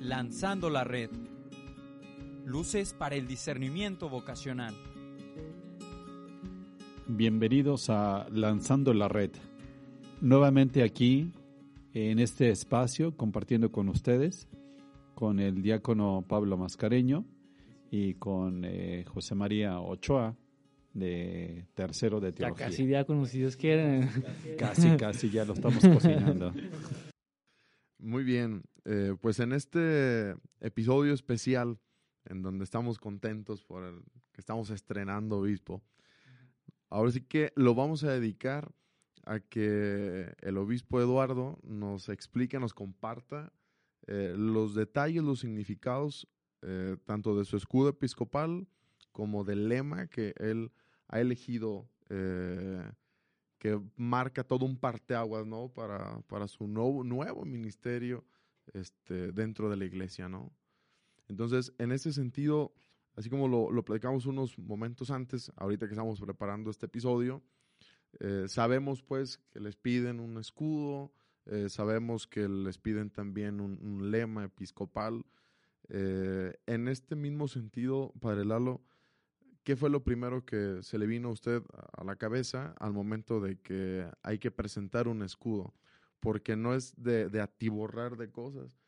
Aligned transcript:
Lanzando 0.00 0.70
la 0.70 0.84
red. 0.84 1.10
Luces 2.44 2.94
para 2.94 3.16
el 3.16 3.26
discernimiento 3.26 4.08
vocacional. 4.08 4.72
Bienvenidos 7.08 7.90
a 7.90 8.28
Lanzando 8.30 8.94
la 8.94 9.08
red. 9.08 9.32
Nuevamente 10.20 10.84
aquí, 10.84 11.32
en 11.94 12.20
este 12.20 12.50
espacio, 12.50 13.16
compartiendo 13.16 13.72
con 13.72 13.88
ustedes, 13.88 14.48
con 15.16 15.40
el 15.40 15.62
diácono 15.62 16.24
Pablo 16.28 16.56
Mascareño 16.56 17.24
y 17.90 18.14
con 18.14 18.64
eh, 18.64 19.04
José 19.08 19.34
María 19.34 19.80
Ochoa, 19.80 20.36
de 20.94 21.66
tercero 21.74 22.20
de 22.20 22.32
teología. 22.32 22.66
casi 22.66 22.86
diáconos, 22.86 23.30
si 23.30 23.38
Dios 23.38 23.56
quiere. 23.56 24.08
Casi, 24.56 24.90
casi, 24.96 25.28
ya 25.30 25.44
lo 25.44 25.54
estamos 25.54 25.84
cocinando. 25.84 26.52
Muy 28.08 28.24
bien, 28.24 28.64
eh, 28.86 29.14
pues 29.20 29.38
en 29.38 29.52
este 29.52 30.34
episodio 30.60 31.12
especial, 31.12 31.78
en 32.24 32.40
donde 32.40 32.64
estamos 32.64 32.98
contentos 32.98 33.62
por 33.62 33.84
el, 33.84 34.02
que 34.32 34.40
estamos 34.40 34.70
estrenando 34.70 35.40
Obispo, 35.40 35.82
ahora 36.88 37.10
sí 37.10 37.20
que 37.20 37.52
lo 37.54 37.74
vamos 37.74 38.04
a 38.04 38.12
dedicar 38.12 38.72
a 39.26 39.40
que 39.40 40.32
el 40.40 40.56
Obispo 40.56 41.02
Eduardo 41.02 41.58
nos 41.62 42.08
explique, 42.08 42.58
nos 42.58 42.72
comparta 42.72 43.52
eh, 44.06 44.32
los 44.34 44.74
detalles, 44.74 45.22
los 45.22 45.40
significados, 45.40 46.26
eh, 46.62 46.96
tanto 47.04 47.38
de 47.38 47.44
su 47.44 47.58
escudo 47.58 47.90
episcopal 47.90 48.66
como 49.12 49.44
del 49.44 49.68
lema 49.68 50.06
que 50.06 50.32
él 50.38 50.72
ha 51.08 51.20
elegido 51.20 51.90
que 53.58 53.80
marca 53.96 54.44
todo 54.44 54.64
un 54.64 54.76
parteaguas, 54.76 55.46
¿no? 55.46 55.68
Para, 55.68 56.20
para 56.22 56.48
su 56.48 56.66
nuevo, 56.66 57.04
nuevo 57.04 57.44
ministerio 57.44 58.24
este, 58.72 59.32
dentro 59.32 59.68
de 59.68 59.76
la 59.76 59.84
iglesia, 59.84 60.28
¿no? 60.28 60.52
Entonces, 61.28 61.72
en 61.78 61.92
ese 61.92 62.12
sentido, 62.12 62.72
así 63.14 63.28
como 63.28 63.48
lo, 63.48 63.70
lo 63.70 63.84
platicamos 63.84 64.26
unos 64.26 64.58
momentos 64.58 65.10
antes, 65.10 65.52
ahorita 65.56 65.86
que 65.86 65.92
estamos 65.92 66.20
preparando 66.20 66.70
este 66.70 66.86
episodio, 66.86 67.42
eh, 68.20 68.46
sabemos 68.48 69.02
pues 69.02 69.38
que 69.50 69.60
les 69.60 69.76
piden 69.76 70.20
un 70.20 70.38
escudo, 70.38 71.12
eh, 71.46 71.68
sabemos 71.68 72.26
que 72.26 72.48
les 72.48 72.78
piden 72.78 73.10
también 73.10 73.60
un, 73.60 74.10
lema 74.10 74.44
episcopal. 74.44 75.24
Eh, 75.88 76.54
en 76.66 76.88
este 76.88 77.16
mismo 77.16 77.48
sentido, 77.48 78.12
Padre 78.20 78.44
Lalo, 78.44 78.82
¿Qué 79.68 79.76
fue 79.76 79.90
lo 79.90 80.02
primero 80.02 80.46
que 80.46 80.82
se 80.82 80.96
le 80.96 81.06
vino 81.06 81.28
a 81.28 81.32
usted 81.32 81.62
a 81.92 82.02
la 82.02 82.16
cabeza 82.16 82.74
al 82.80 82.94
momento 82.94 83.38
de 83.38 83.58
que 83.60 84.10
hay 84.22 84.38
que 84.38 84.50
presentar 84.50 85.08
un 85.08 85.22
escudo? 85.22 85.74
Porque 86.20 86.56
no 86.56 86.74
es 86.74 86.94
de, 86.96 87.38
atiborrar 87.38 88.16
de 88.16 88.30
cosas. 88.30 88.80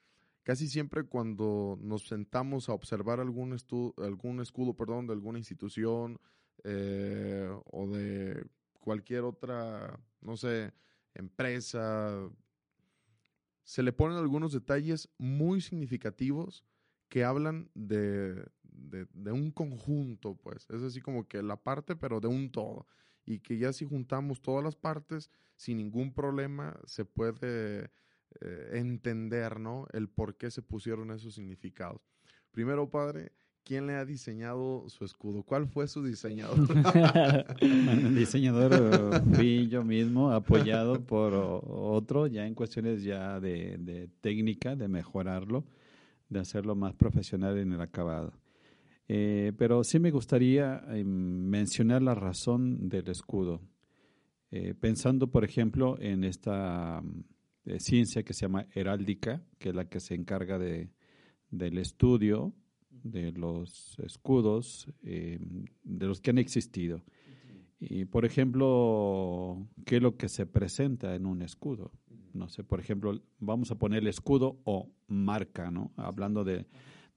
Casi 0.43 0.69
siempre 0.69 1.05
cuando 1.05 1.79
nos 1.83 2.09
sentamos 2.09 2.71
a 2.71 2.73
observar 2.73 3.21
algún, 3.21 3.53
escudo 3.53 4.75
perdón, 4.75 5.07
de 5.07 5.13
alguna 5.13 5.37
institución 5.37 6.19
eh, 6.65 7.55
o 7.67 7.87
de 7.87 8.43
cualquier 8.81 9.25
otra, 9.25 10.01
no 10.23 10.39
sé, 10.39 10.73
empresa, 11.13 12.27
se 13.65 13.83
le 13.83 13.93
ponen 13.93 14.17
algunos 14.17 14.53
detalles 14.55 15.11
muy 15.19 15.61
significativos 15.61 16.65
que 17.11 17.23
hablan 17.23 17.69
de, 17.75 18.47
de, 18.81 19.33
un 19.33 19.51
conjunto, 19.51 20.37
pues. 20.37 20.67
Es 20.71 20.83
así 20.83 21.01
como 21.01 21.27
que 21.27 21.43
la 21.43 21.57
parte, 21.57 21.97
pero 21.97 22.21
de 22.21 22.29
un 22.29 22.51
todo. 22.51 22.87
Y 23.25 23.41
que 23.41 23.59
ya 23.59 23.73
si 23.73 23.85
juntamos 23.85 24.41
todas 24.41 24.65
las 24.65 24.77
partes, 24.77 25.31
sin 25.57 25.77
ningún 25.77 26.13
problema, 26.13 26.79
se 26.85 27.05
puede 27.05 27.91
eh, 28.41 28.71
entender, 28.73 29.61
¿no? 29.61 29.87
El 29.93 30.09
por 30.09 30.37
qué 30.37 30.51
se 30.51 30.63
pusieron 30.63 31.11
esos 31.11 31.35
significados. 31.35 32.01
Primero, 32.51 32.89
padre, 32.89 33.33
¿quién 33.65 33.87
le 33.87 33.95
ha 33.95 34.05
diseñado 34.05 34.89
su 34.89 35.05
escudo? 35.05 35.43
¿Cuál 35.43 35.69
fue 35.69 35.87
su 35.87 36.03
diseñador? 36.03 36.59
el 37.61 38.15
diseñador 38.15 39.23
fui 39.35 39.69
yo 39.69 39.85
mismo, 39.85 40.33
apoyado 40.33 41.01
por 41.01 41.35
otro, 41.35 42.27
ya 42.27 42.47
en 42.47 42.55
cuestiones 42.55 43.03
ya 43.03 43.39
de, 43.39 43.77
de 43.79 44.09
técnica, 44.21 44.75
de 44.75 44.89
mejorarlo, 44.89 45.65
de 46.29 46.41
hacerlo 46.41 46.75
más 46.75 46.95
profesional 46.95 47.59
en 47.59 47.73
el 47.73 47.81
acabado. 47.81 48.33
Eh, 49.13 49.53
pero 49.59 49.83
sí 49.83 49.99
me 49.99 50.13
gustaría 50.13 50.85
eh, 50.87 51.03
mencionar 51.03 52.01
la 52.01 52.15
razón 52.15 52.89
del 52.89 53.09
escudo. 53.09 53.61
Eh, 54.53 54.73
pensando, 54.79 55.27
por 55.33 55.45
ejemplo, 55.45 56.01
en 56.01 56.23
esta 56.23 57.03
ciencia 57.79 58.23
que 58.23 58.35
se 58.35 58.43
llama 58.43 58.69
heráldica, 58.73 59.43
que 59.59 59.71
es 59.71 59.75
la 59.75 59.89
que 59.89 59.99
se 59.99 60.15
encarga 60.15 60.61
de, 60.61 60.91
del 61.51 61.79
estudio 61.79 62.55
de 62.89 63.33
los 63.33 63.99
escudos, 63.99 64.89
de 65.03 65.41
los 66.07 66.21
que 66.21 66.31
han 66.31 66.39
existido. 66.39 67.03
Y, 67.81 68.05
por 68.05 68.25
ejemplo, 68.25 69.67
¿qué 69.87 69.97
es 69.97 70.03
lo 70.03 70.17
que 70.17 70.29
se 70.29 70.47
presenta 70.47 71.17
en 71.17 71.27
un 71.27 71.43
escudo? 71.43 71.91
No 72.33 72.49
sé, 72.49 72.63
por 72.63 72.79
ejemplo, 72.79 73.21
vamos 73.41 73.73
a 73.73 73.79
poner 73.79 74.03
el 74.03 74.09
escudo 74.09 74.61
o 74.63 74.89
marca, 75.09 75.71
¿no? 75.73 75.91
Hablando 75.97 76.45
de, 76.45 76.67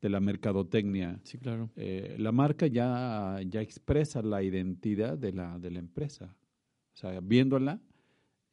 de 0.04 0.10
la 0.10 0.20
mercadotecnia. 0.20 1.18
Sí, 1.24 1.38
claro. 1.38 1.72
Eh, 1.78 2.18
la 2.20 2.34
marca 2.34 2.68
ya, 2.68 3.40
ya 3.48 3.62
expresa 3.62 4.22
la 4.22 4.44
identidad 4.44 5.18
de 5.18 5.32
la, 5.32 5.58
de 5.58 5.72
la 5.72 5.80
empresa. 5.80 6.36
O 6.94 6.98
sea, 6.98 7.22
viéndola, 7.22 7.80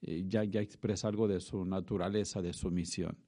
eh, 0.01 0.23
ya, 0.29 0.45
ya 0.45 0.61
expresa 0.61 1.09
algo 1.09 1.27
de 1.27 1.41
su 1.41 1.65
naturaleza, 1.65 2.41
de 2.41 2.53
su 2.53 2.71
misión. 2.71 3.19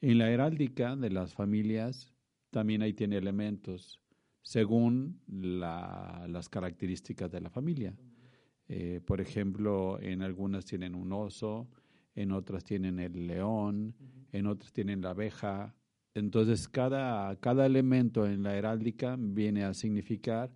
En 0.00 0.18
la 0.18 0.28
heráldica 0.28 0.96
de 0.96 1.08
las 1.08 1.34
familias 1.34 2.12
también 2.50 2.82
ahí 2.82 2.94
tiene 2.94 3.16
elementos 3.16 4.00
según 4.42 5.20
la, 5.28 6.26
las 6.28 6.48
características 6.48 7.30
de 7.30 7.40
la 7.40 7.50
familia. 7.50 7.96
Eh, 8.66 9.00
por 9.06 9.20
ejemplo, 9.20 10.00
en 10.02 10.20
algunas 10.22 10.64
tienen 10.64 10.96
un 10.96 11.12
oso, 11.12 11.68
en 12.16 12.32
otras 12.32 12.64
tienen 12.64 12.98
el 12.98 13.28
león, 13.28 13.94
en 14.32 14.46
otras 14.48 14.72
tienen 14.72 15.00
la 15.00 15.10
abeja, 15.10 15.76
entonces, 16.16 16.66
cada, 16.66 17.36
cada 17.36 17.66
elemento 17.66 18.26
en 18.26 18.42
la 18.42 18.56
heráldica 18.56 19.16
viene 19.18 19.64
a 19.64 19.74
significar 19.74 20.50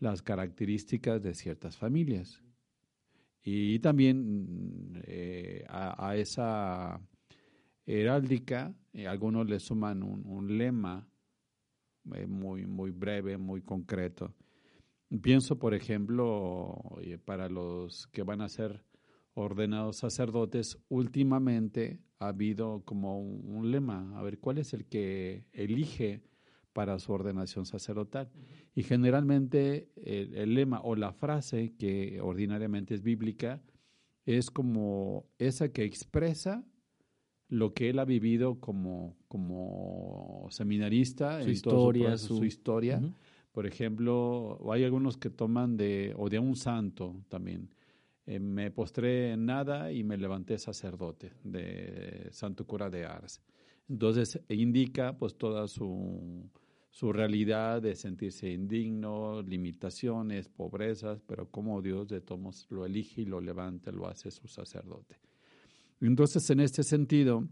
las 0.00 0.20
características 0.20 1.22
de 1.22 1.34
ciertas 1.34 1.78
familias. 1.78 2.42
Y 3.42 3.78
también 3.78 5.00
eh, 5.06 5.64
a, 5.68 6.14
esa 6.14 7.00
heráldica, 7.86 8.74
eh, 8.92 9.06
algunos 9.06 9.48
le 9.48 9.58
suman 9.60 10.02
un, 10.02 10.58
lema 10.58 11.08
eh, 12.14 12.26
muy, 12.26 12.66
muy 12.66 12.90
breve, 12.90 13.38
muy 13.38 13.62
concreto. 13.62 14.34
Pienso, 15.22 15.58
por 15.58 15.72
ejemplo, 15.72 16.98
para 17.24 17.48
los 17.48 18.08
que 18.08 18.24
van 18.24 18.42
a 18.42 18.50
ser 18.50 18.84
ordenados 19.32 19.96
sacerdotes, 19.96 20.78
últimamente 20.88 21.98
ha 22.18 22.28
habido 22.28 22.82
como 22.84 23.20
un, 23.20 23.70
lema, 23.70 24.18
a 24.18 24.22
ver, 24.22 24.38
¿cuál 24.38 24.58
es 24.58 24.74
el 24.74 24.86
que 24.86 25.44
elige 25.52 26.22
para 26.72 26.98
su 26.98 27.12
ordenación 27.12 27.64
sacerdotal? 27.64 28.30
Y 28.74 28.82
generalmente 28.82 29.88
el, 29.96 30.54
lema 30.54 30.80
o 30.82 30.96
la 30.96 31.12
frase 31.12 31.74
que 31.78 32.20
ordinariamente 32.20 32.94
es 32.94 33.02
bíblica 33.02 33.62
es 34.26 34.50
como 34.50 35.26
esa 35.38 35.72
que 35.72 35.84
expresa 35.84 36.64
lo 37.48 37.72
que 37.72 37.88
él 37.88 37.98
ha 37.98 38.04
vivido 38.04 38.60
como, 38.60 39.16
como 39.26 40.46
seminarista, 40.50 41.42
su 41.42 41.50
historia, 41.50 42.18
su, 42.18 42.44
historia. 42.44 43.00
Por 43.52 43.66
ejemplo, 43.66 44.60
hay 44.70 44.84
algunos 44.84 45.16
que 45.16 45.30
toman 45.30 45.76
de, 45.76 46.14
o 46.16 46.28
de 46.28 46.38
un 46.38 46.56
santo 46.56 47.24
también, 47.28 47.70
eh, 48.30 48.38
me 48.38 48.70
postré 48.70 49.32
en 49.32 49.46
nada 49.46 49.90
y 49.90 50.04
me 50.04 50.18
levanté 50.18 50.58
sacerdote 50.58 51.32
de 51.42 52.28
Santo 52.30 52.66
Cura 52.66 52.90
de 52.90 53.06
Ars. 53.06 53.40
Entonces 53.88 54.38
indica 54.50 55.16
pues 55.16 55.38
toda 55.38 55.66
su, 55.66 56.50
su 56.90 57.10
realidad 57.10 57.80
de 57.80 57.94
sentirse 57.94 58.50
indigno, 58.50 59.40
limitaciones, 59.40 60.46
pobrezas, 60.50 61.22
pero 61.26 61.50
como 61.50 61.80
Dios 61.80 62.06
de 62.06 62.20
todos 62.20 62.66
lo 62.68 62.84
elige 62.84 63.22
y 63.22 63.24
lo 63.24 63.40
levanta, 63.40 63.92
lo 63.92 64.06
hace 64.06 64.30
su 64.30 64.46
sacerdote. 64.46 65.16
Entonces, 66.02 66.50
en 66.50 66.60
este 66.60 66.82
sentido, 66.82 67.48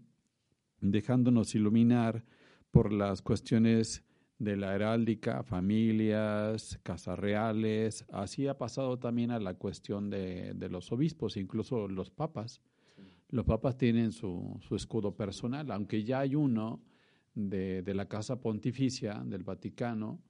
dejándonos 0.83 1.55
iluminar 1.55 2.23
por 2.71 2.93
las 2.93 3.23
cuestiones 3.23 4.05
de 4.39 4.57
la 4.57 4.75
heráldica, 4.75 5.43
familias, 5.43 6.79
casas 6.83 7.19
reales. 7.19 8.05
Así 8.13 8.47
ha 8.47 8.59
pasado 8.59 8.99
también 8.99 9.31
a 9.31 9.41
la 9.41 9.55
cuestión 9.55 10.11
de, 10.11 10.55
los 10.71 10.93
obispos, 10.93 11.37
incluso 11.37 11.89
los 11.89 12.11
papas. 12.11 12.61
Los 13.29 13.45
papas 13.45 13.77
tienen 13.77 14.13
su, 14.13 14.61
escudo 14.71 15.17
personal, 15.17 15.71
aunque 15.71 16.05
ya 16.05 16.21
hay 16.21 16.35
uno 16.35 16.83
de, 17.35 17.83
la 17.95 18.09
Casa 18.09 18.41
Pontificia 18.41 19.23
del 19.25 19.43
Vaticano, 19.43 20.21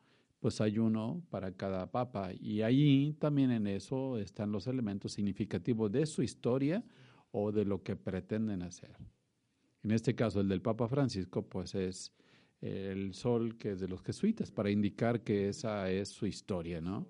pues 0.40 0.60
hay 0.60 0.78
uno 0.78 1.22
para 1.30 1.52
cada 1.52 1.90
papa. 1.90 2.30
Y 2.32 2.62
ahí 2.62 3.14
también 3.18 3.50
en 3.50 3.66
eso 3.66 4.18
están 4.18 4.52
los 4.52 4.66
elementos 4.66 5.12
significativos 5.12 5.90
de 5.90 6.06
su 6.06 6.22
historia 6.22 6.84
o 7.32 7.50
de 7.50 7.64
lo 7.64 7.82
que 7.82 7.96
pretenden 7.96 8.62
hacer. 8.62 8.96
En 9.82 9.90
este 9.90 10.14
caso, 10.14 10.40
el 10.40 10.48
del 10.48 10.62
Papa 10.62 10.88
Francisco, 10.88 11.42
pues 11.48 11.74
es 11.74 12.12
el 12.66 13.14
sol 13.14 13.56
que 13.56 13.72
es 13.72 13.80
de 13.80 13.88
los 13.88 14.02
jesuitas, 14.02 14.50
para 14.50 14.70
indicar 14.70 15.22
que 15.22 15.48
esa 15.48 15.90
es 15.90 16.08
su 16.08 16.26
historia, 16.26 16.80
¿no? 16.80 17.06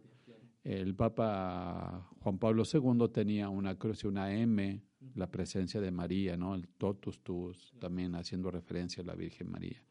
El 0.62 0.94
Papa 0.96 2.08
Juan 2.20 2.38
Pablo 2.38 2.64
II 2.64 3.08
tenía 3.12 3.48
una 3.48 3.76
cruz 3.76 4.02
y 4.02 4.08
una 4.08 4.34
M, 4.34 4.82
la 5.14 5.30
presencia 5.30 5.80
de 5.80 5.90
María, 5.90 6.36
¿no? 6.36 6.54
El 6.54 6.66
totus 6.68 7.20
tuus, 7.20 7.72
también 7.78 8.14
haciendo 8.16 8.50
referencia 8.50 9.02
a 9.02 9.06
la 9.06 9.14
Virgen 9.14 9.50
María. 9.50 9.82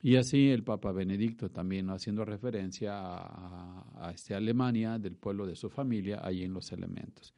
Y 0.00 0.16
así 0.16 0.48
el 0.48 0.62
Papa 0.64 0.92
Benedicto 0.92 1.50
también 1.50 1.90
haciendo 1.90 2.24
referencia 2.24 2.94
a, 2.96 4.06
a 4.06 4.10
este 4.12 4.34
Alemania, 4.34 4.98
del 4.98 5.16
pueblo 5.16 5.46
de 5.46 5.56
su 5.56 5.68
familia, 5.68 6.20
ahí 6.22 6.42
en 6.42 6.54
los 6.54 6.72
elementos. 6.72 7.34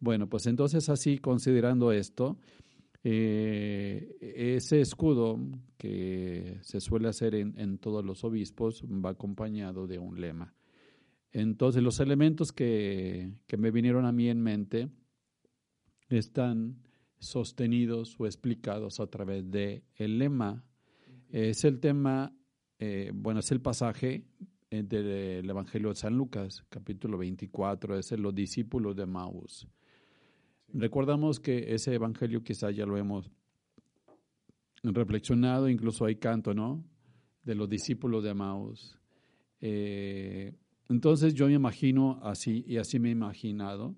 Bueno, 0.00 0.28
pues 0.28 0.46
entonces 0.46 0.88
así, 0.88 1.18
considerando 1.18 1.92
esto, 1.92 2.38
eh, 3.02 4.16
ese 4.20 4.80
escudo 4.80 5.38
que 5.78 6.58
se 6.62 6.80
suele 6.80 7.08
hacer 7.08 7.34
en, 7.34 7.78
todos 7.78 8.04
los 8.04 8.24
obispos 8.24 8.84
va 8.84 9.10
acompañado 9.10 9.86
de 9.86 9.98
un 9.98 10.20
lema. 10.20 10.54
Entonces 11.32 11.82
los 11.82 12.00
elementos 12.00 12.52
que, 12.52 13.32
que 13.46 13.56
me 13.56 13.70
vinieron 13.70 14.04
a 14.04 14.12
mí 14.12 14.28
en 14.28 14.42
mente 14.42 14.88
están 16.08 16.82
sostenidos 17.20 18.16
o 18.18 18.26
explicados 18.26 18.98
a 18.98 19.06
través 19.06 19.48
de 19.50 19.84
lema. 19.98 20.64
Es 21.30 21.64
el 21.64 21.78
tema, 21.78 22.34
eh, 22.78 23.12
bueno, 23.14 23.40
es 23.40 23.52
el 23.52 23.60
pasaje 23.60 24.24
eh, 24.70 24.82
del 24.82 25.48
Evangelio 25.48 25.90
de 25.90 25.94
San 25.94 26.16
Lucas, 26.16 26.64
capítulo 26.68 27.18
24, 27.18 27.98
es 27.98 28.12
el 28.12 28.22
los 28.22 28.34
discípulos 28.34 28.96
de 28.96 29.06
Maús. 29.06 29.68
Recordamos 30.72 31.40
que 31.40 31.74
ese 31.74 31.94
evangelio 31.94 32.42
quizá 32.42 32.70
ya 32.70 32.86
lo 32.86 32.96
hemos 32.96 33.30
reflexionado, 34.82 35.68
incluso 35.68 36.04
hay 36.04 36.16
canto, 36.16 36.54
¿no? 36.54 36.84
De 37.42 37.54
los 37.54 37.68
discípulos 37.68 38.22
de 38.22 38.34
Maús. 38.34 38.98
Eh, 39.60 40.54
entonces 40.88 41.34
yo 41.34 41.46
me 41.46 41.54
imagino 41.54 42.20
así, 42.22 42.64
y 42.66 42.76
así 42.76 42.98
me 42.98 43.08
he 43.08 43.12
imaginado, 43.12 43.96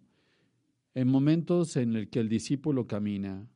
en 0.94 1.08
momentos 1.08 1.76
en 1.76 1.96
el 1.96 2.10
que 2.10 2.20
el 2.20 2.28
discípulo 2.28 2.86
camina, 2.86 3.48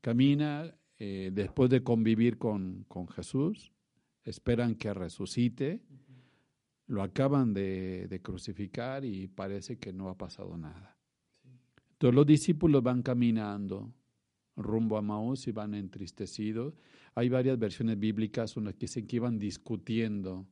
camina 0.00 0.74
eh, 0.98 1.30
después 1.32 1.70
de 1.70 1.82
convivir 1.82 2.38
con, 2.38 2.84
con, 2.88 3.08
Jesús, 3.08 3.72
esperan 4.22 4.74
que 4.74 4.94
resucite, 4.94 5.82
lo 6.86 7.02
acaban 7.02 7.52
de, 7.52 8.06
de 8.08 8.22
crucificar 8.22 9.04
y 9.04 9.28
parece 9.28 9.78
que 9.78 9.92
no 9.92 10.08
ha 10.08 10.16
pasado 10.16 10.56
nada. 10.56 10.94
Entonces 11.94 12.14
los 12.14 12.26
discípulos 12.26 12.82
van 12.82 13.02
caminando 13.02 13.92
rumbo 14.56 14.96
a 14.96 15.02
Maús 15.02 15.46
y 15.46 15.52
van 15.52 15.74
entristecidos. 15.74 16.74
Hay 17.14 17.28
varias 17.28 17.58
versiones 17.58 17.98
bíblicas 17.98 18.56
en 18.56 18.64
que 18.66 18.72
dicen 18.80 19.06
que 19.06 19.16
iban 19.16 19.38
discutiendo. 19.38 20.46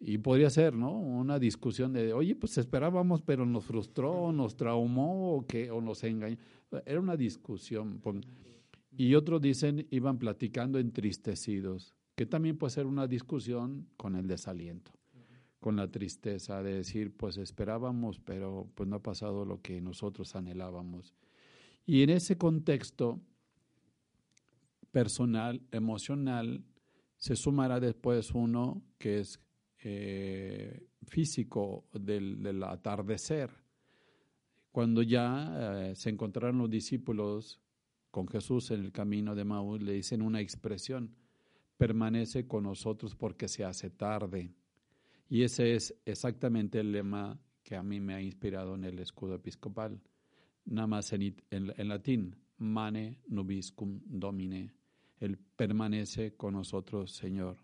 Y 0.00 0.18
podría 0.18 0.50
ser, 0.50 0.74
¿no? 0.74 0.98
Una 0.98 1.38
discusión 1.38 1.92
de, 1.92 2.12
oye, 2.12 2.34
pues 2.34 2.58
esperábamos, 2.58 3.22
pero 3.22 3.46
nos 3.46 3.64
frustró, 3.64 4.32
nos 4.32 4.56
traumó 4.56 5.36
o, 5.36 5.46
que, 5.46 5.70
o 5.70 5.80
nos 5.80 6.02
engañó. 6.04 6.38
Era 6.86 7.00
una 7.00 7.16
discusión. 7.16 8.00
Y 8.96 9.14
otros 9.14 9.40
dicen, 9.40 9.86
iban 9.90 10.18
platicando 10.18 10.78
entristecidos, 10.78 11.94
que 12.16 12.26
también 12.26 12.56
puede 12.56 12.72
ser 12.72 12.86
una 12.86 13.06
discusión 13.06 13.86
con 13.96 14.16
el 14.16 14.26
desaliento 14.26 14.90
con 15.62 15.76
la 15.76 15.88
tristeza 15.88 16.60
de 16.60 16.74
decir, 16.74 17.16
pues 17.16 17.36
esperábamos, 17.38 18.18
pero 18.18 18.68
pues 18.74 18.88
no 18.88 18.96
ha 18.96 19.02
pasado 19.02 19.44
lo 19.44 19.62
que 19.62 19.80
nosotros 19.80 20.34
anhelábamos. 20.34 21.14
Y 21.86 22.02
en 22.02 22.10
ese 22.10 22.36
contexto 22.36 23.20
personal, 24.90 25.62
emocional, 25.70 26.64
se 27.16 27.36
sumará 27.36 27.78
después 27.78 28.32
uno 28.32 28.82
que 28.98 29.20
es 29.20 29.40
eh, 29.78 30.84
físico 31.06 31.84
del, 31.92 32.60
atardecer. 32.64 33.52
Cuando 34.72 35.00
ya 35.02 35.90
eh, 35.90 35.94
se 35.94 36.10
encontraron 36.10 36.58
los 36.58 36.70
discípulos 36.70 37.60
con 38.10 38.26
Jesús 38.26 38.72
en 38.72 38.80
el 38.80 38.90
camino 38.90 39.36
de 39.36 39.44
Maús, 39.44 39.80
le 39.80 39.92
dicen 39.92 40.22
una 40.22 40.40
expresión, 40.40 41.14
permanece 41.76 42.48
con 42.48 42.64
nosotros 42.64 43.14
porque 43.14 43.46
se 43.46 43.64
hace 43.64 43.90
tarde. 43.90 44.56
Y 45.28 45.42
ese 45.42 45.74
es 45.74 45.94
exactamente 46.04 46.80
el 46.80 46.92
lema 46.92 47.40
que 47.62 47.76
a 47.76 47.82
mí 47.82 48.00
me 48.00 48.14
ha 48.14 48.20
inspirado 48.20 48.74
en 48.74 48.84
el 48.84 48.98
escudo 48.98 49.34
episcopal. 49.34 50.00
Nada 50.64 50.86
más 50.86 51.12
en, 51.12 51.34
en, 51.50 51.88
latín, 51.88 52.36
mane 52.58 53.20
nubiscum 53.28 54.00
domine. 54.04 54.72
Él 55.18 55.38
permanece 55.56 56.34
con 56.34 56.54
nosotros, 56.54 57.12
Señor. 57.12 57.56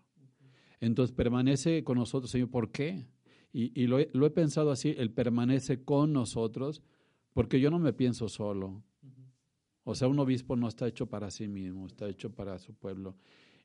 Entonces, 0.79 1.15
permanece 1.15 1.83
con 1.83 1.97
nosotros, 1.97 2.31
Señor. 2.31 2.49
¿Por 2.49 2.71
qué? 2.71 3.07
Y, 3.51 3.79
y 3.79 3.87
lo, 3.87 3.97
lo, 4.13 4.25
he, 4.25 4.29
pensado 4.29 4.71
así, 4.71 4.95
Él 4.97 5.11
permanece 5.11 5.83
con 5.83 6.13
nosotros, 6.13 6.81
porque 7.33 7.59
yo 7.59 7.69
no 7.69 7.79
me 7.79 7.93
pienso 7.93 8.29
solo. 8.29 8.83
O 9.83 9.95
sea, 9.95 10.07
un 10.07 10.19
obispo 10.19 10.55
no 10.55 10.67
está 10.67 10.87
hecho 10.87 11.07
para 11.07 11.31
sí 11.31 11.47
mismo, 11.47 11.87
está 11.87 12.07
hecho 12.07 12.31
para 12.33 12.59
su 12.59 12.73
pueblo. 12.75 13.15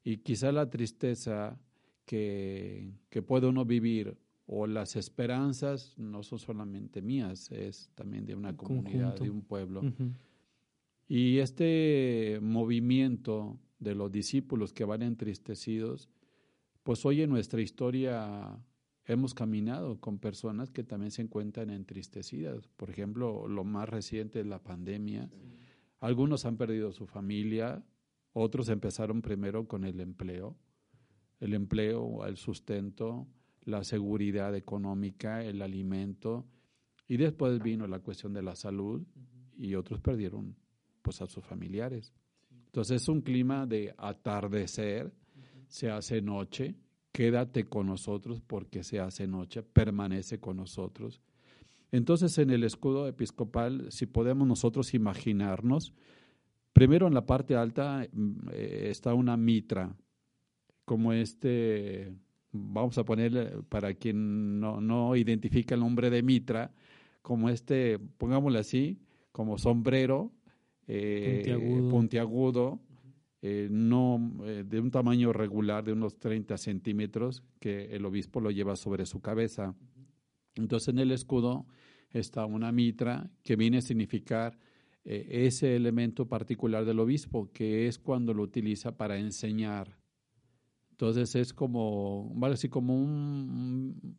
Y 0.03 0.19
quizá 0.19 0.53
la 0.53 0.71
tristeza 0.71 1.61
que, 2.05 2.93
que 3.11 3.23
puede 3.23 3.47
uno 3.47 3.65
vivir 3.65 4.17
o 4.47 4.67
las 4.67 4.97
esperanzas 4.97 5.95
no 5.97 6.23
son 6.23 6.39
solamente 6.39 7.01
mías, 7.01 7.51
es 7.51 7.91
también 7.95 8.27
de 8.27 8.35
una 8.35 8.57
comunidad, 8.57 9.19
de 9.19 9.31
un 9.31 9.43
pueblo. 9.43 9.81
Uh 9.81 9.85
-huh. 9.85 10.13
Y 11.09 11.39
este 11.39 12.39
movimiento 12.43 13.59
de 13.79 13.95
los 13.95 14.11
discípulos 14.11 14.73
que 14.73 14.85
van 14.85 15.03
entristecidos, 15.03 16.11
pues 16.83 17.05
hoy 17.07 17.23
en 17.23 17.31
nuestra 17.31 17.63
historia 17.63 18.59
hemos 19.07 19.35
caminado 19.35 20.01
con 20.01 20.19
personas 20.19 20.71
que 20.71 20.85
también 20.85 21.11
se 21.11 21.23
encuentran 21.23 21.71
entristecidas. 21.71 22.69
Por 22.69 22.91
ejemplo, 22.91 23.49
lo 23.49 23.65
más 23.65 23.89
reciente 23.89 24.41
es 24.41 24.47
la 24.47 24.63
pandemia. 24.63 25.29
Sí. 25.29 25.37
Algunos 26.01 26.45
han 26.45 26.57
perdido 26.57 26.93
su 26.93 27.07
familia, 27.07 27.83
otros 28.33 28.69
empezaron 28.69 29.23
primero 29.23 29.67
con 29.67 29.85
el 29.85 30.01
empleo 30.01 30.57
el 31.45 31.55
empleo, 31.55 32.25
el 32.27 32.37
sustento, 32.37 33.27
la 33.65 33.85
seguridad 33.85 34.55
económica, 34.55 35.45
el 35.45 35.61
alimento, 35.63 36.47
y 37.07 37.19
después 37.19 37.63
vino 37.63 37.87
la 37.87 37.99
cuestión 37.99 38.33
de 38.33 38.43
la 38.43 38.57
salud 38.57 39.03
y 39.57 39.75
otros 39.75 40.01
perdieron 40.01 40.57
pues 41.03 41.21
a 41.21 41.27
sus 41.27 41.45
familiares. 41.45 42.15
Entonces 42.67 43.03
es 43.03 43.09
un 43.09 43.21
clima 43.21 43.67
de 43.67 43.95
atardecer, 43.99 45.13
se 45.69 45.91
hace 45.91 46.23
noche, 46.23 46.75
quédate 47.13 47.65
con 47.65 47.87
nosotros 47.87 48.41
porque 48.41 48.83
se 48.83 48.99
hace 48.99 49.27
noche, 49.27 49.63
permanece 49.63 50.41
con 50.41 50.57
nosotros. 50.57 51.21
Entonces 51.93 52.39
en 52.39 52.51
el 52.51 52.65
escudo 52.65 53.07
episcopal, 53.07 53.93
si 53.93 54.07
podemos 54.07 54.49
nosotros 54.49 54.95
imaginarnos, 54.95 55.93
primero 56.73 57.07
en 57.07 57.15
la 57.15 57.27
parte 57.27 57.55
alta 57.55 58.09
mm, 58.11 58.49
eh, 58.51 58.87
está 58.91 59.13
una 59.13 59.37
mitra, 59.37 59.95
como 60.85 61.13
este, 61.13 62.13
vamos 62.53 62.99
a 62.99 63.05
poner 63.05 63.63
para 63.69 63.95
quien 63.95 64.61
no, 64.61 64.81
no 64.81 65.17
identifica 65.17 65.75
el 65.75 65.81
nombre 65.81 66.11
de 66.11 66.23
Mitra, 66.23 66.73
como 67.23 67.49
este, 67.49 67.99
pongámosle 67.99 68.59
así, 68.59 68.99
como 69.33 69.59
sombrero 69.59 70.31
eh, 70.87 71.43
puntiagudo, 71.43 71.91
puntiagudo 71.91 72.81
eh, 73.41 73.69
no 73.71 74.37
eh, 74.45 74.65
de 74.67 74.81
un 74.81 74.91
tamaño 74.91 75.33
regular 75.33 75.83
de 75.83 75.93
unos 75.93 76.19
30 76.19 76.57
centímetros 76.59 77.43
que 77.59 77.87
el 77.97 78.05
obispo 78.05 78.41
lo 78.41 78.51
lleva 78.51 78.77
sobre 78.77 79.07
su 79.07 79.21
cabeza. 79.21 79.75
Entonces 80.55 80.89
en 80.89 80.99
el 80.99 81.11
escudo 81.11 81.67
está 82.11 82.45
una 82.47 82.71
mitra 82.71 83.31
que 83.43 83.57
viene 83.57 83.79
a 83.79 83.83
significar 83.83 84.59
ese 85.07 85.77
elemento 85.77 86.27
particular 86.27 86.87
del 86.87 86.99
obispo, 86.99 87.51
que 87.53 87.89
es 87.89 87.99
cuando 87.99 88.33
lo 88.33 88.43
utiliza 88.43 88.97
para 88.97 89.19
enseñar 89.19 89.99
entonces 90.95 91.35
es 91.35 91.53
como, 91.53 92.31
vale, 92.37 92.55
así 92.55 92.69
como 92.69 92.97
un, 92.97 94.17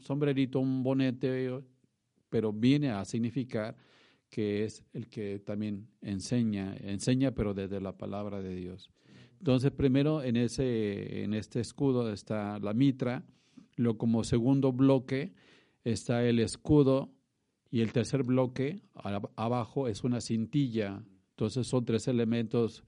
sombrerito, 0.00 0.58
un 0.58 0.82
bonete, 0.82 1.62
pero 2.28 2.52
viene 2.52 2.90
a 2.90 3.04
significar 3.04 3.76
que 4.28 4.64
es 4.64 4.84
el 4.92 5.06
que 5.06 5.38
también 5.38 5.86
enseña, 6.02 6.74
enseña 6.78 7.30
pero 7.30 7.54
desde 7.54 7.80
la 7.80 7.96
palabra 7.96 8.42
de 8.42 8.56
Dios. 8.56 8.90
Entonces 9.38 9.70
primero 9.70 10.20
en, 10.20 10.36
ese, 10.36 11.22
en 11.22 11.32
este 11.32 11.60
escudo 11.60 12.12
está 12.12 12.58
la 12.58 12.74
mitra, 12.74 13.24
luego 13.76 13.96
como 13.96 14.24
segundo 14.24 14.72
bloque 14.72 15.32
está 15.84 16.24
el 16.24 16.40
escudo 16.40 17.12
y 17.70 17.82
el 17.82 17.92
tercer 17.92 18.24
bloque 18.24 18.82
abajo 19.36 19.86
es 19.86 20.02
una 20.02 20.20
cintilla. 20.20 21.04
Entonces 21.30 21.68
son 21.68 21.84
tres 21.84 22.08
elementos 22.08 22.82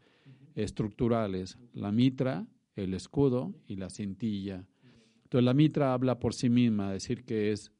estructurales, 0.56 1.56
la 1.72 1.92
mitra, 1.92 2.48
el 2.76 2.94
escudo 2.94 3.54
y 3.66 3.76
la 3.76 3.90
cintilla. 3.90 4.66
Entonces 5.24 5.44
la 5.44 5.54
mitra 5.54 5.92
habla 5.92 6.20
por 6.20 6.34
sí 6.34 6.48
misma, 6.48 6.92
decir 6.92 7.24
que 7.24 7.50
es 7.50 7.72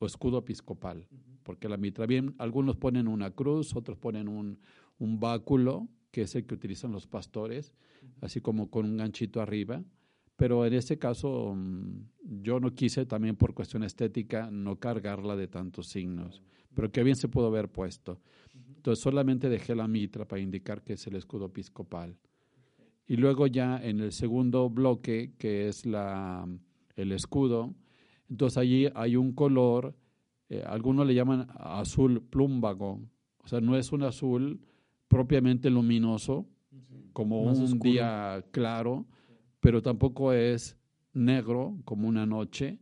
escudo 0.00 0.38
episcopal, 0.38 1.08
porque 1.42 1.68
la 1.68 1.76
mitra, 1.76 2.06
bien, 2.06 2.34
algunos 2.38 2.76
ponen 2.76 3.08
una 3.08 3.30
cruz, 3.30 3.74
otros 3.74 3.98
ponen 3.98 4.28
un, 4.28 4.58
un 4.98 5.18
báculo, 5.18 5.88
que 6.10 6.22
es 6.22 6.34
el 6.34 6.46
que 6.46 6.54
utilizan 6.54 6.92
los 6.92 7.06
pastores, 7.06 7.72
así 8.20 8.40
como 8.40 8.70
con 8.70 8.86
un 8.86 8.96
ganchito 8.96 9.40
arriba. 9.40 9.82
Pero 10.36 10.66
en 10.66 10.74
este 10.74 10.98
caso 10.98 11.54
mm, 11.54 12.42
yo 12.42 12.60
no 12.60 12.74
quise 12.74 13.06
también 13.06 13.36
por 13.36 13.54
cuestión 13.54 13.84
estética 13.84 14.50
no 14.50 14.78
cargarla 14.78 15.36
de 15.36 15.48
tantos 15.48 15.88
signos, 15.88 16.42
pero 16.74 16.90
que 16.90 17.02
bien 17.02 17.16
se 17.16 17.28
pudo 17.28 17.46
haber 17.46 17.70
puesto. 17.70 18.20
Entonces 18.76 19.02
solamente 19.02 19.48
dejé 19.48 19.74
la 19.74 19.88
mitra 19.88 20.26
para 20.26 20.42
indicar 20.42 20.82
que 20.82 20.94
es 20.94 21.06
el 21.06 21.16
escudo 21.16 21.46
episcopal. 21.46 22.16
Y 23.06 23.16
luego 23.16 23.46
ya 23.46 23.78
en 23.82 24.00
el 24.00 24.12
segundo 24.12 24.70
bloque, 24.70 25.34
que 25.38 25.68
es 25.68 25.84
la, 25.86 26.48
el 26.96 27.12
escudo, 27.12 27.74
entonces 28.30 28.56
allí 28.58 28.88
hay 28.94 29.16
un 29.16 29.32
color, 29.32 29.94
eh, 30.48 30.62
algunos 30.66 31.06
le 31.06 31.14
llaman 31.14 31.46
azul 31.54 32.22
plúmbago, 32.22 33.00
o 33.42 33.46
sea, 33.48 33.60
no 33.60 33.76
es 33.76 33.92
un 33.92 34.02
azul 34.04 34.60
propiamente 35.08 35.68
luminoso, 35.68 36.46
como 37.12 37.44
Más 37.44 37.58
un 37.58 37.64
oscuro. 37.64 37.90
día 37.90 38.44
claro, 38.50 39.06
pero 39.60 39.82
tampoco 39.82 40.32
es 40.32 40.76
negro 41.12 41.76
como 41.84 42.08
una 42.08 42.26
noche. 42.26 42.80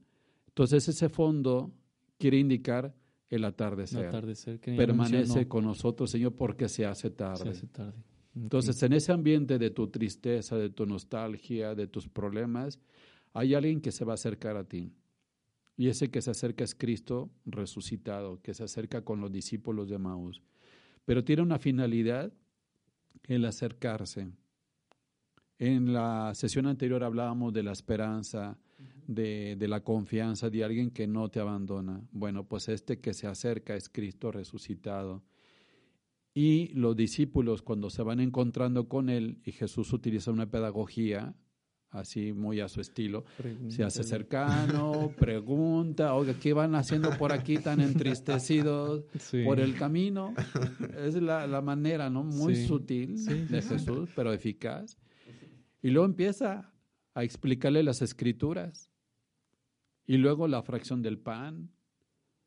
Entonces 0.48 0.88
ese 0.88 1.08
fondo 1.08 1.72
quiere 2.18 2.38
indicar 2.38 2.94
el 3.28 3.38
El 3.38 3.44
atardecer. 3.44 4.06
atardecer 4.06 4.60
que 4.60 4.74
Permanece 4.74 5.16
mencionó, 5.18 5.48
con 5.48 5.64
nosotros, 5.64 6.10
Señor, 6.10 6.34
porque 6.34 6.68
se 6.68 6.86
hace 6.86 7.08
se 7.08 7.10
tarde. 7.10 7.50
hace 7.50 7.66
tarde. 7.66 7.98
Entonces, 8.34 8.82
en 8.82 8.94
ese 8.94 9.12
ambiente 9.12 9.58
de 9.58 9.70
tu 9.70 9.88
tristeza, 9.88 10.56
de 10.56 10.70
tu 10.70 10.86
nostalgia, 10.86 11.74
de 11.74 11.86
tus 11.86 12.08
problemas, 12.08 12.80
hay 13.34 13.54
alguien 13.54 13.80
que 13.80 13.92
se 13.92 14.04
va 14.04 14.12
a 14.12 14.14
acercar 14.14 14.56
a 14.56 14.64
ti. 14.64 14.92
Y 15.76 15.88
ese 15.88 16.10
que 16.10 16.22
se 16.22 16.30
acerca 16.30 16.64
es 16.64 16.74
Cristo 16.74 17.30
resucitado, 17.44 18.40
que 18.42 18.54
se 18.54 18.64
acerca 18.64 19.02
con 19.02 19.20
los 19.20 19.32
discípulos 19.32 19.88
de 19.88 19.98
Maús. 19.98 20.42
Pero 21.04 21.24
tiene 21.24 21.42
una 21.42 21.58
finalidad, 21.58 22.32
el 23.24 23.44
acercarse. 23.44 24.30
En 25.58 25.92
la 25.92 26.32
sesión 26.34 26.66
anterior 26.66 27.04
hablábamos 27.04 27.52
de 27.52 27.62
la 27.62 27.72
esperanza, 27.72 28.58
de, 29.06 29.56
de 29.56 29.68
la 29.68 29.82
confianza 29.82 30.50
de 30.50 30.64
alguien 30.64 30.90
que 30.90 31.06
no 31.06 31.28
te 31.28 31.40
abandona. 31.40 32.02
Bueno, 32.12 32.44
pues 32.44 32.68
este 32.68 33.00
que 33.00 33.14
se 33.14 33.26
acerca 33.26 33.76
es 33.76 33.88
Cristo 33.88 34.32
resucitado. 34.32 35.22
Y 36.34 36.68
los 36.74 36.96
discípulos 36.96 37.60
cuando 37.62 37.90
se 37.90 38.02
van 38.02 38.20
encontrando 38.20 38.88
con 38.88 39.10
él, 39.10 39.38
y 39.44 39.52
Jesús 39.52 39.92
utiliza 39.92 40.30
una 40.30 40.50
pedagogía 40.50 41.34
así 41.90 42.32
muy 42.32 42.58
a 42.60 42.68
su 42.70 42.80
estilo, 42.80 43.26
se 43.68 43.84
hace 43.84 44.02
cercano, 44.02 45.12
pregunta, 45.18 46.14
oiga, 46.14 46.32
¿qué 46.40 46.54
van 46.54 46.74
haciendo 46.74 47.10
por 47.18 47.34
aquí 47.34 47.58
tan 47.58 47.80
entristecidos 47.82 49.04
Sí. 49.18 49.44
por 49.44 49.60
el 49.60 49.74
camino? 49.76 50.32
Es 51.04 51.16
la, 51.20 51.46
la 51.46 51.60
manera, 51.60 52.08
¿no? 52.08 52.24
Muy 52.24 52.54
Sí. 52.56 52.66
sutil 52.66 53.18
Sí, 53.18 53.44
de. 53.44 53.60
Jesús, 53.60 54.08
pero 54.16 54.32
eficaz. 54.32 54.96
Y 55.82 55.90
luego 55.90 56.06
empieza 56.06 56.72
a 57.12 57.24
explicarle 57.24 57.82
las 57.82 58.00
escrituras. 58.00 58.88
Y 60.06 60.16
luego 60.16 60.48
la 60.48 60.62
fracción 60.62 61.02
del 61.02 61.18
pan. 61.18 61.70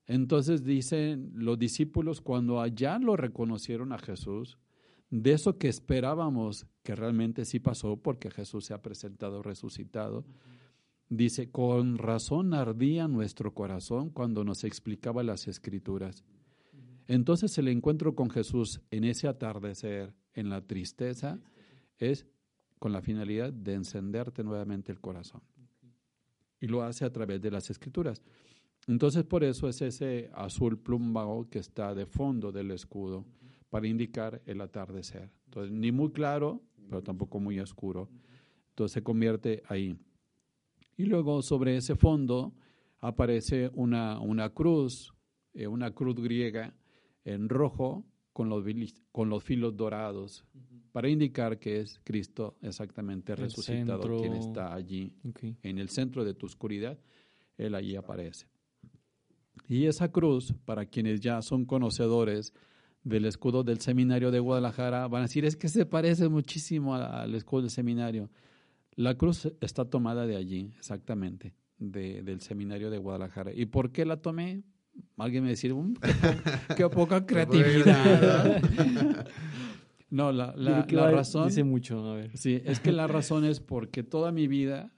Entonces 0.07 0.63
dicen 0.63 1.31
los 1.33 1.57
discípulos, 1.57 2.21
cuando 2.21 2.61
allá 2.61 2.99
lo 2.99 3.15
reconocieron 3.15 3.91
a 3.91 3.97
Jesús, 3.97 4.57
de 5.09 5.33
eso 5.33 5.57
que 5.57 5.67
esperábamos 5.67 6.67
que 6.83 6.95
realmente 6.95 7.45
sí 7.45 7.59
pasó, 7.59 7.97
porque 7.97 8.29
Jesús 8.29 8.65
se 8.65 8.73
ha 8.73 8.81
presentado 8.81 9.41
resucitado, 9.41 10.25
dice, 11.09 11.49
con 11.49 11.97
razón 11.97 12.53
ardía 12.53 13.07
nuestro 13.07 13.53
corazón 13.53 14.09
cuando 14.09 14.43
nos 14.43 14.63
explicaba 14.63 15.23
las 15.23 15.47
escrituras. 15.47 16.23
Entonces 17.07 17.57
el 17.57 17.67
encuentro 17.67 18.15
con 18.15 18.29
Jesús 18.29 18.81
en 18.91 19.03
ese 19.03 19.27
atardecer, 19.27 20.13
en 20.33 20.49
la 20.49 20.61
tristeza, 20.61 21.39
es 21.97 22.25
con 22.79 22.91
la 22.91 23.01
finalidad 23.01 23.53
de 23.53 23.73
encenderte 23.73 24.43
nuevamente 24.43 24.91
el 24.91 24.99
corazón. 24.99 25.41
Y 26.59 26.67
lo 26.67 26.83
hace 26.83 27.05
a 27.05 27.11
través 27.11 27.41
de 27.41 27.51
las 27.51 27.69
escrituras. 27.69 28.21
Entonces 28.87 29.23
por 29.23 29.43
eso 29.43 29.67
es 29.67 29.81
ese 29.81 30.29
azul 30.33 30.77
plúmbago 30.77 31.49
que 31.49 31.59
está 31.59 31.95
de 31.95 32.05
fondo 32.05 32.51
del 32.51 32.71
escudo 32.71 33.25
para 33.69 33.87
indicar 33.87 34.41
el 34.45 34.61
atardecer. 34.61 35.31
Entonces 35.45 35.71
ni 35.71 35.91
muy 35.91 36.11
claro, 36.11 36.61
pero 36.89 37.01
tampoco 37.01 37.39
muy 37.39 37.59
oscuro. 37.59 38.09
Entonces 38.69 38.93
se 38.93 39.03
convierte 39.03 39.63
ahí. 39.67 39.97
Y 40.97 41.05
luego 41.05 41.41
sobre 41.41 41.77
ese 41.77 41.95
fondo 41.95 42.53
aparece 42.99 43.71
una, 43.73 44.19
una 44.19 44.49
cruz, 44.49 45.13
eh, 45.53 45.67
una 45.67 45.91
cruz 45.91 46.15
griega 46.15 46.75
en 47.23 47.49
rojo 47.49 48.05
con 48.33 48.49
los, 48.49 48.63
con 49.11 49.29
los 49.29 49.43
filos 49.43 49.75
dorados, 49.75 50.45
para 50.91 51.09
indicar 51.09 51.57
que 51.57 51.79
es 51.79 51.99
Cristo 52.03 52.57
exactamente 52.61 53.33
El 53.33 53.39
resucitado 53.39 54.17
quien 54.17 54.33
está 54.33 54.73
allí 54.73 55.13
en 55.63 55.79
el 55.79 55.89
centro 55.89 56.23
de 56.23 56.33
tu 56.33 56.45
oscuridad, 56.45 56.97
Él 57.57 57.75
allí 57.75 57.95
aparece. 57.95 58.47
Y 59.67 59.85
esa 59.85 60.11
cruz, 60.11 60.53
para 60.65 60.85
quienes 60.85 61.19
ya 61.21 61.41
son 61.41 61.65
conocedores 61.65 62.53
del 63.03 63.25
escudo 63.25 63.63
del 63.63 63.79
seminario 63.81 64.31
de 64.31 64.39
Guadalajara, 64.39 65.07
van 65.07 65.21
a 65.21 65.25
decir, 65.25 65.45
es 65.45 65.55
que 65.55 65.67
se 65.69 65.85
parece 65.85 66.27
muchísimo 66.29 66.95
al 66.95 67.33
escudo 67.35 67.61
del 67.61 67.69
seminario. 67.71 68.29
La 68.95 69.15
cruz 69.15 69.51
está 69.61 69.85
tomada 69.85 70.25
de 70.25 70.35
allí, 70.37 70.71
exactamente, 70.77 71.53
de- 71.77 72.21
del 72.23 72.41
seminario 72.41 72.89
de 72.89 72.97
Guadalajara. 72.97 73.51
¿Y 73.53 73.65
por 73.65 73.91
qué 73.91 74.05
la 74.05 74.17
tomé? 74.17 74.63
Alguien 75.17 75.43
me 75.43 75.49
decir, 75.49 75.73
"Mm, 75.73 75.93
qué, 75.95 76.13
po- 76.13 76.75
qué 76.75 76.89
poca 76.89 77.25
creatividad. 77.25 78.61
no, 80.09 80.31
la, 80.31 80.53
razón... 81.11 81.47
Dice 81.49 81.63
mucho, 81.63 81.99
a 82.09 82.15
ver. 82.15 82.37
Sí, 82.37 82.61
es 82.63 82.79
que 82.79 82.91
la 82.91 83.07
razón 83.07 83.43
es 83.45 83.59
porque 83.59 84.03
toda 84.03 84.31
mi 84.31 84.47
vida 84.47 84.91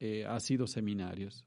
eh, 0.00 0.26
ha 0.28 0.38
sido 0.40 0.66
seminarios. 0.66 1.44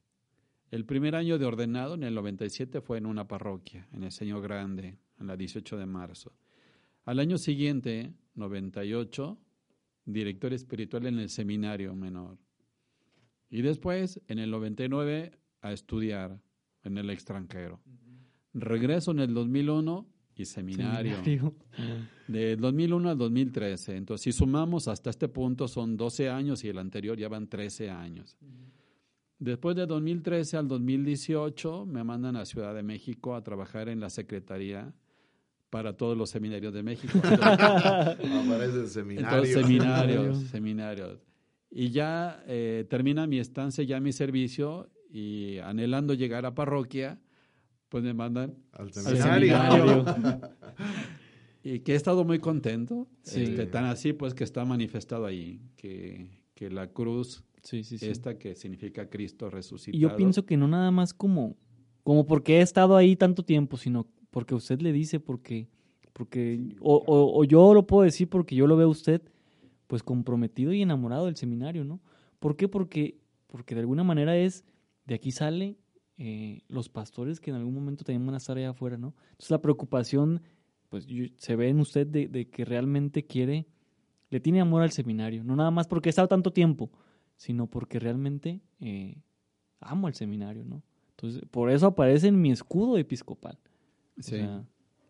El 0.71 0.85
primer 0.85 1.15
año 1.15 1.37
de 1.37 1.45
ordenado, 1.45 1.95
en 1.95 2.03
el 2.03 2.15
97, 2.15 2.79
fue 2.79 2.97
en 2.97 3.05
una 3.05 3.27
parroquia, 3.27 3.89
en 3.91 4.03
el 4.03 4.11
Señor 4.11 4.41
Grande, 4.41 4.97
en 5.19 5.27
la 5.27 5.35
18 5.35 5.77
de 5.77 5.85
marzo. 5.85 6.31
Al 7.03 7.19
año 7.19 7.37
siguiente, 7.37 8.13
98, 8.35 9.37
director 10.05 10.53
espiritual 10.53 11.07
en 11.07 11.19
el 11.19 11.29
seminario 11.29 11.93
menor. 11.93 12.37
Y 13.49 13.61
después, 13.61 14.21
en 14.29 14.39
el 14.39 14.49
99, 14.49 15.37
a 15.59 15.73
estudiar 15.73 16.39
en 16.85 16.97
el 16.97 17.09
extranjero. 17.09 17.81
Regreso 18.53 19.11
en 19.11 19.19
el 19.19 19.33
2001 19.33 20.07
y 20.35 20.45
seminario. 20.45 21.17
Seminario. 21.17 21.55
De 22.29 22.55
2001 22.55 23.09
al 23.09 23.17
2013. 23.17 23.97
Entonces, 23.97 24.23
si 24.23 24.31
sumamos 24.31 24.87
hasta 24.87 25.09
este 25.09 25.27
punto, 25.27 25.67
son 25.67 25.97
12 25.97 26.29
años 26.29 26.63
y 26.63 26.69
el 26.69 26.77
anterior 26.77 27.17
ya 27.17 27.27
van 27.27 27.47
13 27.49 27.89
años. 27.89 28.37
Después 29.41 29.75
de 29.75 29.87
2013 29.87 30.55
al 30.55 30.67
2018, 30.67 31.87
me 31.87 32.03
mandan 32.03 32.35
a 32.35 32.45
Ciudad 32.45 32.75
de 32.75 32.83
México 32.83 33.33
a 33.33 33.43
trabajar 33.43 33.89
en 33.89 33.99
la 33.99 34.11
Secretaría 34.11 34.93
para 35.71 35.97
todos 35.97 36.15
los 36.15 36.29
seminarios 36.29 36.71
de 36.71 36.83
México. 36.83 37.17
Aparece 37.23 38.81
el 38.81 38.87
seminario. 38.87 39.27
entonces, 39.27 39.53
seminarios, 39.55 40.37
Seminario. 40.37 40.47
seminarios. 40.47 41.19
Y 41.71 41.89
ya 41.89 42.43
eh, 42.45 42.85
termina 42.87 43.25
mi 43.25 43.39
estancia, 43.39 43.83
ya 43.83 43.99
mi 43.99 44.11
servicio, 44.11 44.91
y 45.09 45.57
anhelando 45.57 46.13
llegar 46.13 46.45
a 46.45 46.53
parroquia, 46.53 47.19
pues 47.89 48.03
me 48.03 48.13
mandan 48.13 48.53
Al 48.73 48.93
seminario. 48.93 50.05
y 51.63 51.79
que 51.79 51.93
he 51.93 51.95
estado 51.95 52.25
muy 52.25 52.37
contento. 52.37 53.07
Sí. 53.23 53.41
Este, 53.41 53.65
tan 53.65 53.85
así, 53.85 54.13
pues, 54.13 54.35
que 54.35 54.43
está 54.43 54.65
manifestado 54.65 55.25
ahí, 55.25 55.59
que, 55.77 56.29
que 56.61 56.69
la 56.69 56.85
cruz, 56.91 57.43
Sí, 57.63 57.83
sí, 57.83 57.97
sí. 57.97 58.05
esta 58.07 58.37
que 58.37 58.53
significa 58.55 59.09
Cristo 59.09 59.49
resucitado. 59.49 59.97
Y 59.97 60.01
yo 60.01 60.15
pienso 60.15 60.45
que 60.45 60.57
no 60.57 60.67
nada 60.67 60.91
más 60.91 61.11
como, 61.11 61.55
como 62.03 62.27
porque 62.27 62.59
he 62.59 62.61
estado 62.61 62.95
ahí 62.95 63.15
tanto 63.15 63.43
tiempo, 63.43 63.77
sino 63.77 64.05
porque 64.29 64.53
usted 64.53 64.79
le 64.79 64.91
dice, 64.93 65.19
porque, 65.19 65.67
porque 66.13 66.75
o, 66.79 66.97
o- 66.97 67.39
o 67.39 67.43
yo 67.45 67.73
lo 67.73 67.87
puedo 67.87 68.03
decir 68.03 68.29
porque 68.29 68.55
yo 68.55 68.67
lo 68.67 68.77
veo 68.77 68.85
a 68.87 68.91
usted, 68.91 69.23
pues 69.87 70.03
comprometido 70.03 70.71
y 70.71 70.83
enamorado 70.83 71.25
del 71.25 71.35
seminario, 71.35 71.83
¿no? 71.83 71.99
¿Por 72.39 72.55
qué? 72.55 72.67
Porque, 72.67 73.17
porque 73.47 73.73
de 73.73 73.81
alguna 73.81 74.03
manera 74.03 74.37
es, 74.37 74.63
de 75.07 75.15
aquí 75.15 75.31
sale 75.31 75.77
eh, 76.19 76.61
los 76.67 76.89
pastores 76.89 77.39
que 77.39 77.49
en 77.49 77.55
algún 77.55 77.73
momento 77.73 78.03
también 78.03 78.23
van 78.25 78.35
a 78.35 78.37
estar 78.37 78.55
allá 78.55 78.69
afuera, 78.69 78.97
¿no? 78.97 79.15
Entonces 79.31 79.49
la 79.49 79.61
preocupación, 79.63 80.41
pues 80.89 81.07
yo- 81.07 81.25
se 81.37 81.55
ve 81.55 81.69
en 81.69 81.79
usted 81.79 82.05
de, 82.05 82.27
de 82.27 82.49
que 82.49 82.65
realmente 82.65 83.25
quiere, 83.25 83.65
le 84.31 84.39
tiene 84.39 84.59
amor 84.61 84.81
al 84.81 84.91
seminario, 84.91 85.43
no 85.43 85.55
nada 85.55 85.69
más 85.69 85.87
porque 85.87 86.09
ha 86.09 86.11
estado 86.11 86.27
tanto 86.27 86.51
tiempo, 86.51 86.89
sino 87.35 87.67
porque 87.67 87.99
realmente 87.99 88.61
eh, 88.79 89.21
amo 89.79 90.07
el 90.07 90.15
seminario, 90.15 90.65
¿no? 90.65 90.81
Entonces, 91.11 91.43
por 91.51 91.69
eso 91.69 91.85
aparece 91.87 92.27
en 92.29 92.41
mi 92.41 92.51
escudo 92.51 92.97
episcopal. 92.97 93.59
O 94.17 94.23
Sí. 94.23 94.31
sea, 94.37 94.65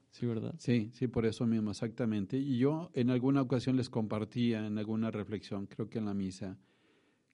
sí, 0.10 0.25
¿verdad? 0.25 0.54
Sí, 0.58 0.90
sí, 0.94 1.08
por 1.08 1.25
eso 1.25 1.46
mismo, 1.48 1.72
exactamente. 1.72 2.38
Y 2.38 2.58
yo 2.58 2.90
en 2.94 3.10
alguna 3.10 3.42
ocasión 3.42 3.78
les 3.78 3.90
compartía 3.90 4.66
en 4.66 4.78
alguna 4.78 5.10
reflexión, 5.12 5.68
creo 5.68 5.90
que 5.90 6.00
en 6.00 6.06
la 6.06 6.13
misa, 6.13 6.58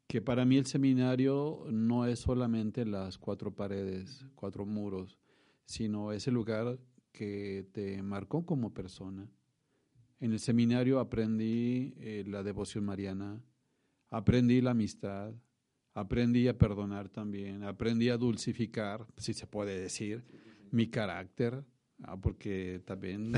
que 0.07 0.21
para 0.21 0.45
mí 0.45 0.57
el 0.57 0.65
seminario 0.65 1.65
no 1.71 2.05
es 2.05 2.19
solamente 2.19 2.85
las 2.85 3.17
cuatro 3.17 3.53
paredes, 3.55 4.25
cuatro 4.35 4.65
muros, 4.65 5.17
sino 5.65 6.11
ese 6.11 6.31
lugar 6.31 6.79
que 7.11 7.67
te 7.73 8.01
marcó 8.03 8.45
como 8.45 8.73
persona. 8.73 9.27
En 10.19 10.31
el 10.33 10.39
seminario 10.39 10.99
aprendí 10.99 11.93
eh, 11.97 12.23
la 12.27 12.41
devoción 12.43 12.83
mariana, 12.85 13.39
aprendí 14.09 14.61
la 14.61 14.71
amistad, 14.71 15.33
aprendí 15.93 16.47
a 16.47 16.57
perdonar 16.57 17.09
también, 17.09 17.63
aprendí 17.63 18.09
a 18.09 18.17
dulcificar, 18.17 19.05
si 19.17 19.33
se 19.33 19.45
puede 19.47 19.79
decir, 19.79 20.23
mi 20.71 20.87
carácter, 20.87 21.63
ah, 22.03 22.17
porque 22.19 22.81
también 22.85 23.31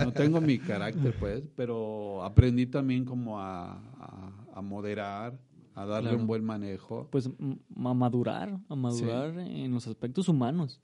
no 0.00 0.12
tengo 0.12 0.40
mi 0.40 0.58
carácter, 0.58 1.14
pues, 1.18 1.42
pero 1.54 2.22
aprendí 2.24 2.66
también 2.66 3.04
como 3.04 3.38
a, 3.40 3.72
a- 3.74 4.46
a 4.54 4.62
moderar, 4.62 5.38
a 5.74 5.84
darle 5.84 6.10
Claro. 6.10 6.20
un 6.20 6.26
buen 6.26 6.44
manejo. 6.44 7.08
Pues 7.10 7.26
a 7.28 7.94
madurar, 7.94 8.58
a 8.68 8.74
madurar 8.76 9.36
en 9.38 9.72
los 9.72 9.86
aspectos 9.86 10.28
humanos. 10.28 10.80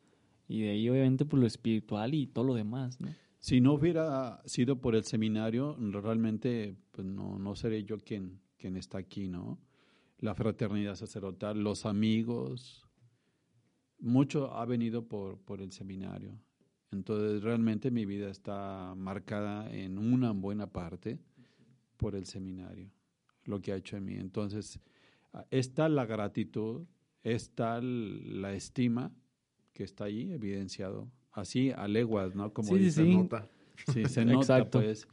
Y 0.49 0.63
de 0.63 0.71
ahí 0.71 0.89
obviamente 0.91 1.25
pues 1.25 1.41
lo 1.41 1.47
espiritual 1.47 2.13
y 2.13 2.27
todo 2.27 2.45
lo 2.45 2.55
demás, 2.55 3.01
¿no? 3.01 3.09
Si 3.41 3.61
no 3.61 3.73
hubiera 3.73 4.43
sido 4.45 4.81
por 4.81 4.95
el 4.95 5.05
seminario, 5.05 5.75
realmente 5.79 6.77
pues 6.93 7.07
no, 7.07 7.39
no 7.39 7.57
seré 7.57 7.85
yo 7.85 7.99
quien, 7.99 8.39
quien 8.59 8.77
está 8.77 8.99
aquí, 8.99 9.29
¿no? 9.29 9.59
La 10.19 10.35
fraternidad 10.35 10.95
sacerdotal, 10.95 11.65
los 11.65 11.87
amigos, 11.87 12.87
mucho 13.99 14.55
ha 14.55 14.67
venido 14.67 15.09
por, 15.09 15.39
por 15.39 15.63
el 15.63 15.73
seminario. 15.73 16.39
Entonces 16.91 17.43
realmente 17.43 17.91
mi 17.91 18.05
vida 18.05 18.29
está 18.29 18.95
marcada 18.95 19.73
en 19.73 19.97
una 19.97 20.33
buena 20.33 20.71
parte 20.71 21.19
por 21.97 22.15
el 22.15 22.27
seminario, 22.27 22.91
lo 23.45 23.63
que 23.63 23.73
ha 23.73 23.77
hecho 23.77 23.97
en 23.97 24.05
mí. 24.05 24.15
Entonces, 24.17 24.81
está 25.51 25.89
la 25.89 26.05
gratitud, 26.05 26.87
está 27.23 27.81
la 27.81 28.53
estima 28.53 29.13
que 29.73 29.85
está 29.85 30.05
ahí 30.05 30.33
evidenciado, 30.33 31.11
así 31.41 31.71
a 31.71 31.89
leguas, 31.89 32.35
¿no? 32.35 32.53
Como 32.53 32.69
Sí, 32.69 32.75
sí, 32.79 32.85
dice 32.85 33.03
Se 33.05 33.09
nota. 33.11 33.49
Sí, 33.93 34.05
se 34.07 34.25
nota, 34.25 34.59
Exacto. 34.59 34.81
pues. 34.81 35.09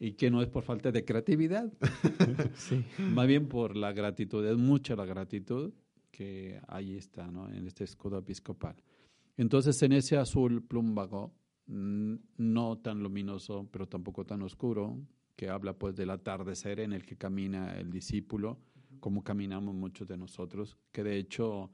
Y 0.00 0.12
que 0.14 0.30
no 0.30 0.42
es 0.42 0.48
por 0.48 0.64
falta 0.64 0.90
de 0.90 1.04
creatividad, 1.04 1.72
Sí. 2.54 2.84
más 2.98 3.26
bien 3.28 3.46
por 3.48 3.76
la 3.76 3.92
gratitud. 3.92 4.44
Es 4.44 4.56
mucha 4.56 4.96
la 4.96 5.04
gratitud 5.04 5.72
que 6.10 6.60
ahí 6.66 6.96
está, 6.96 7.30
¿no? 7.30 7.48
En 7.48 7.66
este 7.66 7.84
escudo 7.84 8.18
episcopal. 8.18 8.76
Entonces, 9.36 9.80
en 9.82 9.92
ese 9.92 10.16
azul 10.16 10.62
plumbago, 10.62 11.32
mm, 11.66 12.14
no 12.36 12.78
tan 12.78 13.02
luminoso, 13.02 13.68
pero 13.70 13.86
tampoco 13.88 14.24
tan 14.26 14.42
oscuro, 14.42 14.98
que 15.36 15.48
habla 15.48 15.72
pues 15.78 15.94
del 15.96 16.10
atardecer 16.10 16.80
en 16.80 16.92
el 16.92 17.04
que 17.06 17.16
camina 17.16 17.72
el 17.78 17.90
discípulo, 17.90 18.58
como 19.00 19.22
caminamos 19.24 19.74
muchos 19.74 20.06
de 20.08 20.16
nosotros, 20.16 20.76
que 20.92 21.02
de 21.02 21.16
hecho 21.16 21.70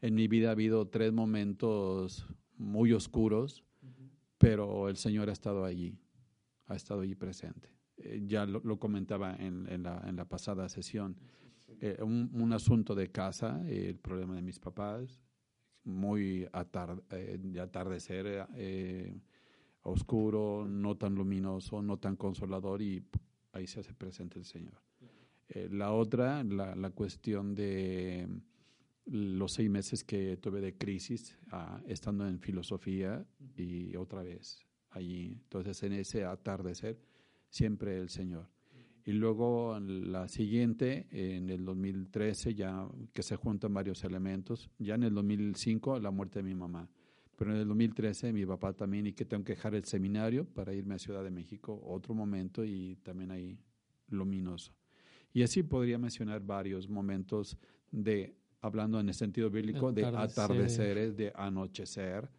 en 0.00 0.14
mi 0.14 0.26
vida 0.28 0.48
ha 0.48 0.52
habido 0.52 0.86
tres 0.88 1.12
momentos 1.12 2.26
muy 2.56 2.92
oscuros, 2.92 3.64
pero 4.38 4.88
el 4.88 4.96
Señor 4.96 5.28
ha 5.28 5.32
estado 5.32 5.64
allí, 5.64 5.98
ha 6.66 6.74
estado 6.74 7.00
allí 7.02 7.14
presente. 7.14 7.68
Eh, 7.96 8.22
ya 8.26 8.46
lo, 8.46 8.60
lo 8.64 8.78
comentaba 8.78 9.34
en, 9.36 9.68
en 9.68 9.82
la, 9.82 10.02
en 10.06 10.16
la 10.16 10.24
pasada 10.24 10.68
sesión. 10.68 11.16
Eh, 11.80 11.98
un, 12.02 12.30
un 12.34 12.52
asunto 12.52 12.94
de 12.94 13.10
casa, 13.10 13.60
eh, 13.66 13.88
el 13.88 13.98
problema 13.98 14.34
de 14.34 14.42
mis 14.42 14.58
papás, 14.58 15.20
muy 15.84 16.46
atar- 16.52 17.02
eh, 17.10 17.38
de 17.40 17.60
atardecer, 17.60 18.46
oscuro, 19.82 20.64
no 20.68 20.96
tan 20.96 21.14
luminoso, 21.14 21.82
no 21.82 21.98
tan 21.98 22.14
consolador 22.16 22.82
y 22.82 23.02
ahí 23.52 23.66
se 23.66 23.80
hace 23.80 23.92
presente 23.94 24.38
el 24.38 24.44
Señor. 24.44 24.80
La 25.70 25.92
otra, 25.92 26.42
la, 26.44 26.74
la 26.74 26.90
cuestión 26.90 27.54
de 27.54 28.26
los 29.06 29.52
seis 29.52 29.68
meses 29.68 30.04
que 30.04 30.36
tuve 30.36 30.60
de 30.60 30.76
crisis, 30.76 31.36
ah, 31.50 31.82
estando 31.86 32.26
en 32.26 32.40
filosofía 32.40 33.26
y 33.56 33.96
otra 33.96 34.22
vez 34.22 34.64
allí. 34.90 35.38
Entonces, 35.42 35.82
en 35.82 35.92
ese 35.94 36.24
atardecer, 36.24 36.98
siempre 37.48 37.98
el 37.98 38.08
Señor. 38.08 38.48
Y 39.04 39.12
luego 39.12 39.78
la 39.80 40.28
siguiente, 40.28 41.08
en 41.10 41.50
el 41.50 41.64
2013, 41.64 42.54
ya 42.54 42.88
que 43.12 43.22
se 43.22 43.34
juntan 43.34 43.74
varios 43.74 44.04
elementos. 44.04 44.70
Ya 44.78 44.94
en 44.94 45.02
el 45.02 45.14
2005, 45.14 45.98
la 45.98 46.12
muerte 46.12 46.38
de 46.38 46.44
mi 46.44 46.54
mamá. 46.54 46.88
Pero 47.36 47.52
en 47.52 47.60
el 47.60 47.68
2013, 47.68 48.32
mi 48.32 48.46
papá 48.46 48.72
también, 48.72 49.08
y 49.08 49.12
que 49.12 49.24
tengo 49.24 49.42
que 49.42 49.54
dejar 49.54 49.74
el 49.74 49.84
seminario 49.84 50.44
para 50.44 50.72
irme 50.72 50.94
a 50.94 50.98
Ciudad 50.98 51.24
de 51.24 51.30
México, 51.30 51.82
otro 51.84 52.14
momento 52.14 52.64
y 52.64 52.96
también 53.02 53.32
ahí 53.32 53.58
luminoso. 54.08 54.72
Y 55.32 55.42
así 55.42 55.62
podría 55.64 55.98
mencionar 55.98 56.40
varios 56.44 56.88
momentos 56.88 57.58
de, 57.90 58.36
hablando 58.62 59.00
en 59.00 59.08
el 59.08 59.14
sentido 59.14 59.50
bíblico, 59.50 59.92
de 59.92 60.04
Atardecer. 60.06 60.44
atardeceres, 60.44 61.16
de 61.16 61.32
anochecer, 61.34 62.30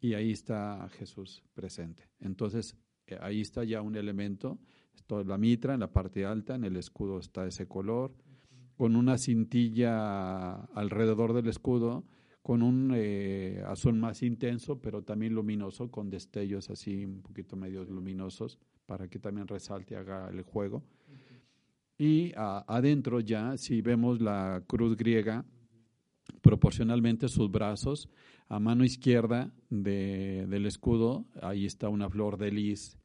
y 0.00 0.14
ahí 0.14 0.32
está 0.32 0.88
Jesús 0.98 1.42
presente. 1.54 2.08
Entonces, 2.18 2.76
eh, 3.06 3.16
ahí 3.20 3.40
está 3.40 3.64
ya 3.64 3.80
un 3.80 3.96
elemento, 3.96 4.58
esto, 4.94 5.22
la 5.24 5.38
mitra 5.38 5.74
en 5.74 5.80
la 5.80 5.92
parte 5.92 6.26
alta, 6.26 6.56
en 6.56 6.64
el 6.64 6.76
escudo 6.76 7.18
está 7.18 7.46
ese 7.46 7.66
color, 7.66 8.12
con 8.76 8.96
una 8.96 9.16
cintilla 9.16 10.54
alrededor 10.74 11.34
del 11.34 11.48
escudo, 11.48 12.04
con 12.42 12.62
un 12.62 12.92
eh, 12.96 13.62
azul 13.66 13.94
más 13.94 14.22
intenso, 14.22 14.80
pero 14.80 15.02
también 15.02 15.34
luminoso, 15.34 15.90
con 15.90 16.10
destellos 16.10 16.68
así 16.70 17.04
un 17.04 17.22
poquito 17.22 17.54
medios 17.54 17.88
luminosos, 17.88 18.58
para 18.86 19.06
que 19.06 19.20
también 19.20 19.46
resalte, 19.46 19.96
haga 19.96 20.30
el 20.30 20.42
juego. 20.42 20.82
Y 21.96 22.32
ah, 22.34 22.64
adentro 22.66 23.20
ya, 23.20 23.56
si 23.56 23.82
vemos 23.82 24.20
la 24.20 24.64
cruz 24.66 24.96
griega, 24.96 25.44
proporcionalmente 26.42 27.28
sus 27.28 27.50
brazos, 27.50 28.08
a 28.48 28.58
mano 28.58 28.84
izquierda 28.84 29.52
de- 29.68 30.46
del 30.48 30.66
escudo, 30.66 31.26
ahí 31.42 31.66
está 31.66 31.88
una 31.88 32.08
flor 32.10 32.36
de 32.38 32.50
lis. 32.50 32.98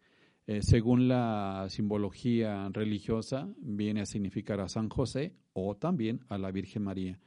Eh, 0.47 0.61
según 0.61 1.07
la 1.07 1.65
simbología 1.69 2.69
religiosa, 2.69 3.47
viene 3.57 4.01
a 4.01 4.05
significar 4.05 4.59
a 4.59 4.67
San 4.69 4.89
José 4.89 5.33
o 5.53 5.75
también 5.75 6.21
a 6.29 6.37
la 6.37 6.51
Virgen 6.51 6.83
María. 6.83 7.19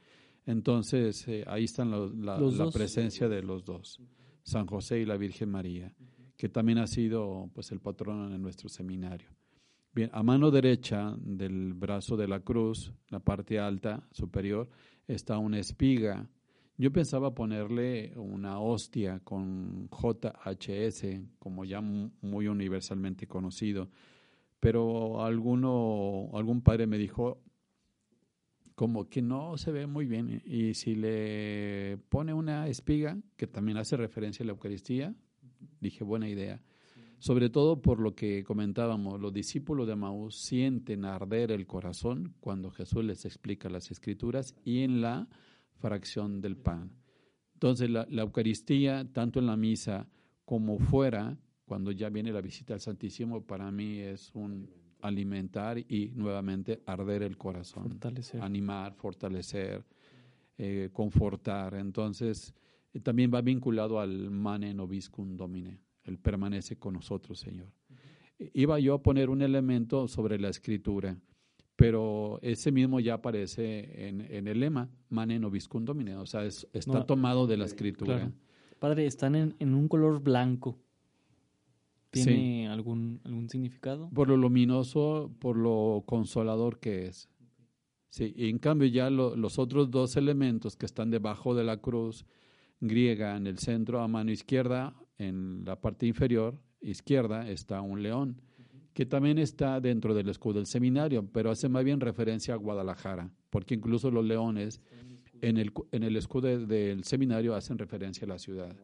Entonces, 0.45 1.27
eh, 1.27 1.43
ahí 1.47 1.65
están 1.65 1.91
los- 1.91 2.15
la, 2.15 2.37
la 2.57 2.65
presencia 2.73 3.27
de 3.29 3.41
los 3.43 3.63
dos, 3.65 3.99
San 4.43 4.65
José 4.65 4.99
y 5.01 5.05
la 5.05 5.17
Virgen 5.17 5.49
María, 5.51 5.93
que 6.37 6.49
también 6.49 6.77
ha 6.79 6.87
sido 6.87 7.49
pues 7.53 7.71
el 7.71 7.79
patrono 7.81 8.29
de 8.29 8.37
nuestro 8.39 8.69
seminario. 8.69 9.29
Bien, 9.93 10.09
a 10.13 10.21
mano 10.23 10.51
derecha 10.51 11.15
del 11.19 11.73
brazo 11.73 12.15
de 12.15 12.27
la 12.27 12.39
cruz, 12.41 12.93
la 13.09 13.19
parte 13.19 13.59
alta, 13.59 14.07
superior, 14.11 14.69
está 15.07 15.37
una 15.39 15.59
espiga. 15.59 16.27
Yo 16.77 16.91
pensaba 16.91 17.33
ponerle 17.33 18.13
una 18.15 18.59
hostia 18.59 19.19
con 19.23 19.89
JHS, 19.89 21.21
como 21.39 21.65
ya 21.65 21.81
mu- 21.81 22.11
muy 22.21 22.47
universalmente 22.47 23.27
conocido, 23.27 23.89
pero 24.59 25.23
alguno, 25.23 26.29
algún 26.33 26.61
padre 26.61 26.85
me 26.87 26.97
dijo 26.97 27.41
como 28.75 29.09
que 29.09 29.21
no 29.21 29.57
se 29.57 29.71
ve 29.73 29.87
muy 29.87 30.05
bien 30.05 30.41
y 30.45 30.73
si 30.73 30.95
le 30.95 31.97
pone 32.07 32.33
una 32.33 32.67
espiga, 32.69 33.17
que 33.35 33.45
también 33.47 33.77
hace 33.77 33.97
referencia 33.97 34.43
a 34.43 34.45
la 34.45 34.53
Eucaristía, 34.53 35.13
dije 35.81 36.05
buena 36.05 36.29
idea. 36.29 36.61
Sobre 37.19 37.49
todo 37.49 37.81
por 37.81 37.99
lo 37.99 38.15
que 38.15 38.43
comentábamos, 38.43 39.19
los 39.19 39.33
discípulos 39.33 39.87
de 39.87 39.95
Maús 39.95 40.35
sienten 40.35 41.03
arder 41.03 41.51
el 41.51 41.67
corazón 41.67 42.33
cuando 42.39 42.71
Jesús 42.71 43.03
les 43.03 43.25
explica 43.25 43.69
las 43.69 43.91
escrituras 43.91 44.55
y 44.63 44.79
en 44.79 45.01
la 45.01 45.27
fracción 45.75 46.39
del 46.39 46.55
pan. 46.55 46.91
Entonces 47.53 47.89
la, 47.89 48.07
la 48.09 48.21
Eucaristía, 48.21 49.05
tanto 49.11 49.39
en 49.39 49.47
la 49.47 49.57
misa 49.57 50.07
como 50.45 50.79
fuera, 50.79 51.37
cuando 51.65 51.91
ya 51.91 52.09
viene 52.09 52.31
la 52.31 52.41
visita 52.41 52.73
al 52.73 52.79
Santísimo, 52.79 53.45
para 53.45 53.69
mí 53.69 53.99
es 53.99 54.31
un 54.33 54.69
alimentar 55.01 55.77
y 55.77 56.11
nuevamente 56.15 56.81
arder 56.85 57.23
el 57.23 57.37
corazón 57.37 57.83
Fortalecer. 57.83 58.41
animar, 58.41 58.93
fortalecer, 58.95 59.85
eh, 60.57 60.89
confortar. 60.91 61.75
Entonces, 61.75 62.53
eh, 62.93 62.99
también 62.99 63.31
va 63.33 63.41
vinculado 63.41 63.99
al 63.99 64.29
mane 64.29 64.73
nobiscum 64.73 65.35
domine. 65.37 65.79
Él 66.09 66.17
permanece 66.17 66.77
con 66.77 66.95
nosotros, 66.95 67.39
Señor. 67.39 67.71
Iba 68.53 68.79
yo 68.79 68.95
a 68.95 69.01
poner 69.01 69.29
un 69.29 69.41
elemento 69.41 70.07
sobre 70.07 70.37
la 70.39 70.49
escritura, 70.49 71.17
pero 71.75 72.39
ese 72.41 72.71
mismo 72.71 72.99
ya 72.99 73.13
aparece 73.15 74.07
en, 74.07 74.21
en 74.21 74.47
el 74.47 74.59
lema, 74.59 74.89
mane 75.09 75.39
nobiscum 75.39 75.85
domine. 75.85 76.15
O 76.17 76.25
sea, 76.25 76.43
es- 76.45 76.67
está 76.73 76.99
No, 76.99 77.05
tomado 77.05 77.47
de 77.47 77.57
la 77.57 77.65
escritura. 77.65 78.15
Claro. 78.17 78.33
Padre, 78.79 79.05
están 79.05 79.35
en, 79.35 79.55
en 79.59 79.73
un 79.73 79.87
color 79.87 80.21
blanco. 80.21 80.77
¿Tiene 82.11 82.67
algún, 82.67 83.21
algún 83.23 83.49
significado? 83.49 84.09
Por 84.09 84.29
lo 84.29 84.37
luminoso, 84.37 85.31
por 85.39 85.55
lo 85.55 86.03
consolador 86.07 86.79
que 86.79 87.05
es. 87.05 87.29
Sí, 88.09 88.33
y 88.35 88.49
en 88.49 88.57
cambio 88.57 88.87
ya 88.87 89.09
lo- 89.11 89.35
los 89.35 89.59
otros 89.59 89.91
dos 89.91 90.17
elementos 90.17 90.75
que 90.75 90.87
están 90.87 91.11
debajo 91.11 91.53
de 91.53 91.63
la 91.63 91.77
cruz 91.77 92.25
griega 92.81 93.37
en 93.37 93.45
el 93.45 93.59
centro 93.59 94.01
a 94.01 94.07
mano 94.07 94.31
izquierda, 94.31 94.95
en 95.19 95.63
la 95.65 95.79
parte 95.79 96.07
inferior 96.07 96.59
izquierda 96.81 97.47
está 97.47 97.81
un 97.81 98.01
león, 98.01 98.41
que 98.93 99.05
también 99.05 99.37
está 99.37 99.79
dentro 99.79 100.13
del 100.15 100.29
escudo 100.29 100.55
del 100.55 100.65
seminario, 100.65 101.25
pero 101.31 101.51
hace 101.51 101.69
más 101.69 101.83
bien 101.83 101.99
referencia 101.99 102.55
a 102.55 102.57
Guadalajara, 102.57 103.31
porque 103.51 103.75
incluso 103.75 104.09
los 104.09 104.25
leones 104.25 104.81
en 105.41 105.57
el, 105.57 105.71
en 105.91 106.03
el 106.03 106.15
escudo 106.17 106.47
de- 106.47 106.65
del 106.65 107.03
seminario 107.03 107.53
hacen 107.53 107.77
referencia 107.77 108.25
a 108.25 108.29
la 108.29 108.39
ciudad. 108.39 108.75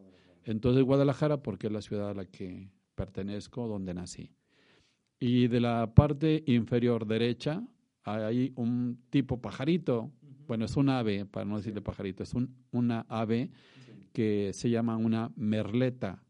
Entonces 0.43 0.83
Guadalajara 0.83 1.41
porque 1.41 1.67
es 1.67 1.73
la 1.73 1.81
ciudad 1.81 2.11
a 2.11 2.13
la 2.13 2.25
que 2.25 2.69
pertenezco, 2.93 3.67
donde 3.67 3.93
nací. 3.93 4.29
Y 5.19 5.47
de 5.47 5.59
la 5.59 5.93
parte 5.93 6.43
inferior 6.47 7.05
derecha 7.07 7.63
hay 8.03 8.53
un 8.55 8.99
tipo 9.09 9.41
pajarito, 9.41 10.11
bueno, 10.47 10.65
es 10.65 10.77
un 10.77 10.89
ave, 10.89 11.25
para 11.25 11.45
no 11.45 11.57
decirle 11.57 11.81
pajarito, 11.81 12.21
es 12.23 12.33
un, 12.35 12.55
una 12.71 13.05
ave 13.09 13.49
que 14.13 14.51
se 14.53 14.69
llama 14.69 14.95
una 14.97 15.31
merleta. 15.35 16.21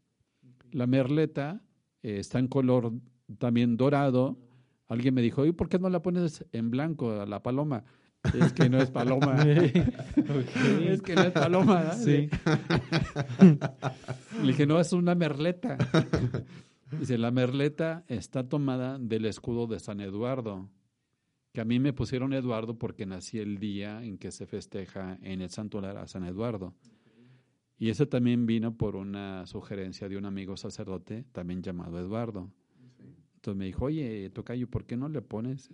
La 0.72 0.86
merleta 0.86 1.62
eh, 2.02 2.18
está 2.18 2.38
en 2.38 2.48
color 2.48 2.92
también 3.38 3.76
dorado. 3.76 4.38
Alguien 4.88 5.14
me 5.14 5.22
dijo, 5.22 5.44
¿y 5.46 5.52
por 5.52 5.68
qué 5.68 5.78
no 5.78 5.88
la 5.88 6.02
pones 6.02 6.44
en 6.52 6.70
blanco 6.70 7.20
a 7.20 7.26
la 7.26 7.42
paloma? 7.42 7.84
Es 8.34 8.52
que 8.52 8.68
no 8.68 8.78
es 8.78 8.90
paloma. 8.90 9.36
Es 9.46 11.02
que 11.02 11.14
no 11.14 11.22
es 11.22 11.32
paloma. 11.32 11.92
Sí. 11.92 12.28
Le 14.40 14.46
dije, 14.46 14.66
no, 14.66 14.80
es 14.80 14.92
una 14.92 15.14
merleta. 15.14 15.76
Dice, 16.98 17.18
la 17.18 17.30
merleta 17.30 18.04
está 18.08 18.48
tomada 18.48 18.98
del 18.98 19.26
escudo 19.26 19.66
de 19.66 19.80
San 19.80 20.00
Eduardo, 20.00 20.70
que 21.52 21.60
a 21.60 21.64
mí 21.64 21.78
me 21.80 21.92
pusieron 21.92 22.32
Eduardo 22.32 22.78
porque 22.78 23.06
nací 23.06 23.38
el 23.38 23.58
día 23.58 24.02
en 24.02 24.18
que 24.18 24.30
se 24.30 24.46
festeja 24.46 25.18
en 25.22 25.40
el 25.40 25.50
santuario 25.50 25.98
a 25.98 26.06
San 26.06 26.24
Eduardo. 26.24 26.74
Y 27.78 27.90
eso 27.90 28.08
también 28.08 28.46
vino 28.46 28.76
por 28.76 28.96
una 28.96 29.46
sugerencia 29.46 30.08
de 30.08 30.16
un 30.16 30.24
amigo 30.24 30.56
sacerdote, 30.56 31.24
también 31.32 31.62
llamado 31.62 31.98
Eduardo. 31.98 32.50
Entonces 33.34 33.58
me 33.58 33.66
dijo, 33.66 33.84
oye, 33.84 34.30
Tocayo, 34.30 34.68
¿por 34.68 34.86
qué 34.86 34.96
no 34.96 35.08
le 35.08 35.20
pones 35.22 35.72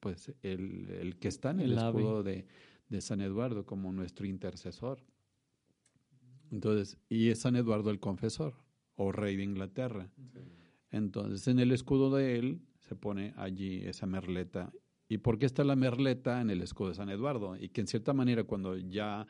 pues 0.00 0.32
el, 0.42 1.16
que 1.18 1.28
está 1.28 1.50
en 1.50 1.60
el, 1.60 1.72
escudo 1.72 2.22
de, 2.22 2.46
San 3.00 3.20
Eduardo 3.20 3.64
como 3.64 3.92
nuestro 3.92 4.26
intercesor? 4.26 5.02
Entonces, 6.50 6.98
y 7.08 7.28
es 7.28 7.40
San 7.40 7.56
Eduardo 7.56 7.90
el 7.90 7.98
confesor 7.98 8.54
o 8.94 9.10
rey 9.10 9.36
de 9.36 9.44
Inglaterra. 9.44 10.10
Entonces, 10.90 11.48
en 11.48 11.58
el 11.58 11.72
escudo 11.72 12.14
de 12.14 12.38
él 12.38 12.60
se 12.78 12.94
pone 12.94 13.32
allí 13.36 13.82
esa 13.84 14.06
merleta. 14.06 14.72
¿Y 15.08 15.18
por 15.18 15.38
qué 15.38 15.46
está 15.46 15.64
la 15.64 15.76
merleta 15.76 16.40
en 16.40 16.50
el 16.50 16.60
escudo 16.60 16.90
de 16.90 16.94
San 16.94 17.08
Eduardo? 17.08 17.56
Y 17.56 17.70
que 17.70 17.80
en 17.80 17.86
cierta 17.86 18.12
manera 18.12 18.44
cuando 18.44 18.76
ya 18.76 19.26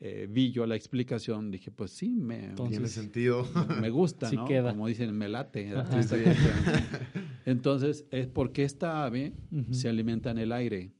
eh, 0.00 0.28
vi 0.30 0.52
yo 0.52 0.64
la 0.66 0.76
explicación, 0.76 1.50
dije, 1.50 1.70
pues 1.70 1.90
sí, 1.90 2.10
me 2.20 2.54
tiene 2.68 2.88
sentido. 2.88 3.44
Me 3.80 3.90
gusta, 3.90 4.30
¿no? 4.30 4.46
Como 4.46 4.86
dicen, 4.86 5.16
me 5.16 5.28
late. 5.28 5.72
Entonces, 7.44 8.06
es 8.10 8.26
porque 8.28 8.62
esta 8.62 9.04
ave 9.04 9.32
se 9.70 9.88
alimenta 9.88 10.30
en 10.30 10.38
el 10.38 10.52
aire, 10.52 10.92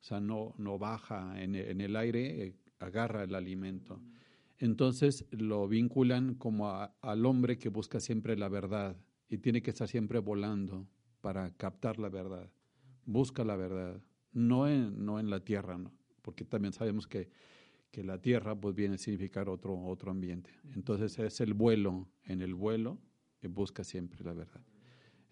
o 0.00 0.04
sea, 0.04 0.20
no, 0.20 0.54
no 0.58 0.78
baja 0.78 1.40
en, 1.42 1.54
el 1.54 1.96
aire, 1.96 2.46
eh, 2.46 2.56
agarra 2.78 3.24
el 3.24 3.34
alimento. 3.34 4.00
Entonces 4.58 5.26
lo 5.30 5.66
vinculan 5.66 6.34
como 6.34 6.70
al 6.70 7.26
hombre 7.26 7.58
que 7.58 7.68
busca 7.68 8.00
siempre 8.00 8.36
la 8.36 8.48
verdad 8.48 8.96
y 9.28 9.38
tiene 9.38 9.60
que 9.60 9.70
estar 9.70 9.88
siempre 9.88 10.20
volando 10.20 10.86
para 11.20 11.50
captar 11.56 11.98
la 11.98 12.08
verdad. 12.08 12.48
Busca 13.04 13.44
la 13.44 13.56
verdad, 13.56 14.00
no 14.32 14.68
en, 14.68 15.04
no 15.04 15.18
en 15.18 15.30
la 15.30 15.40
tierra, 15.40 15.78
¿no? 15.78 15.92
porque 16.22 16.44
también 16.44 16.72
sabemos 16.72 17.06
que 17.06 17.28
que 17.92 18.02
la 18.02 18.18
tierra 18.18 18.58
pues 18.58 18.74
viene 18.74 18.94
a 18.94 18.98
significar 18.98 19.48
otro, 19.50 19.78
otro 19.78 20.10
ambiente. 20.10 20.50
Entonces 20.74 21.16
es 21.18 21.40
el 21.42 21.52
vuelo, 21.52 22.08
en 22.24 22.40
el 22.40 22.54
vuelo 22.54 22.98
que 23.38 23.48
busca 23.48 23.84
siempre 23.84 24.24
la 24.24 24.32
verdad. 24.32 24.62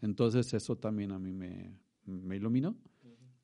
Entonces 0.03 0.53
eso 0.53 0.77
también 0.77 1.11
a 1.11 1.19
mí 1.19 1.33
me, 1.33 1.75
me 2.05 2.37
iluminó. 2.37 2.77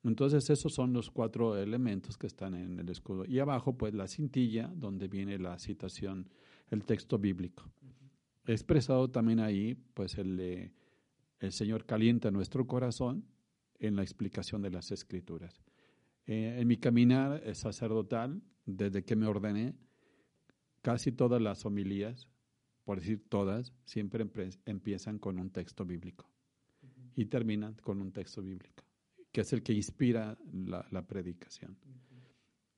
Entonces 0.03 0.49
esos 0.51 0.71
son 0.71 0.93
los 0.93 1.09
cuatro 1.09 1.57
elementos 1.57 2.15
que 2.15 2.27
están 2.27 2.53
en 2.53 2.79
el 2.79 2.87
escudo. 2.89 3.25
Y 3.25 3.39
abajo 3.39 3.75
pues 3.75 3.93
la 3.95 4.07
cintilla 4.07 4.71
donde 4.75 5.07
viene 5.07 5.39
la 5.39 5.57
citación, 5.57 6.29
el 6.69 6.85
texto 6.85 7.17
bíblico. 7.17 7.63
Expresado 8.45 9.09
también 9.09 9.39
ahí 9.39 9.75
pues 9.95 10.17
el, 10.19 10.71
el 11.39 11.51
Señor 11.51 11.85
calienta 11.85 12.29
nuestro 12.29 12.67
corazón 12.67 13.25
en 13.79 13.95
la 13.95 14.03
explicación 14.03 14.61
de 14.61 14.69
las 14.69 14.91
escrituras. 14.91 15.59
Eh, 16.27 16.57
en 16.59 16.67
mi 16.67 16.77
caminar 16.77 17.41
sacerdotal 17.55 18.43
desde 18.67 19.03
que 19.03 19.15
me 19.15 19.25
ordené, 19.25 19.73
casi 20.81 21.11
todas 21.11 21.41
las 21.41 21.65
homilías, 21.65 22.27
por 22.83 22.99
decir 22.99 23.23
todas, 23.27 23.73
siempre 23.85 24.25
empiezan 24.65 25.17
con 25.17 25.39
un 25.39 25.49
texto 25.49 25.83
bíblico 25.83 26.29
y 27.15 27.25
terminan 27.25 27.73
con 27.75 28.01
un 28.01 28.11
texto 28.11 28.41
bíblico, 28.41 28.83
que 29.31 29.41
es 29.41 29.51
el 29.53 29.63
que 29.63 29.73
inspira 29.73 30.37
la, 30.53 31.01
predicación. 31.07 31.77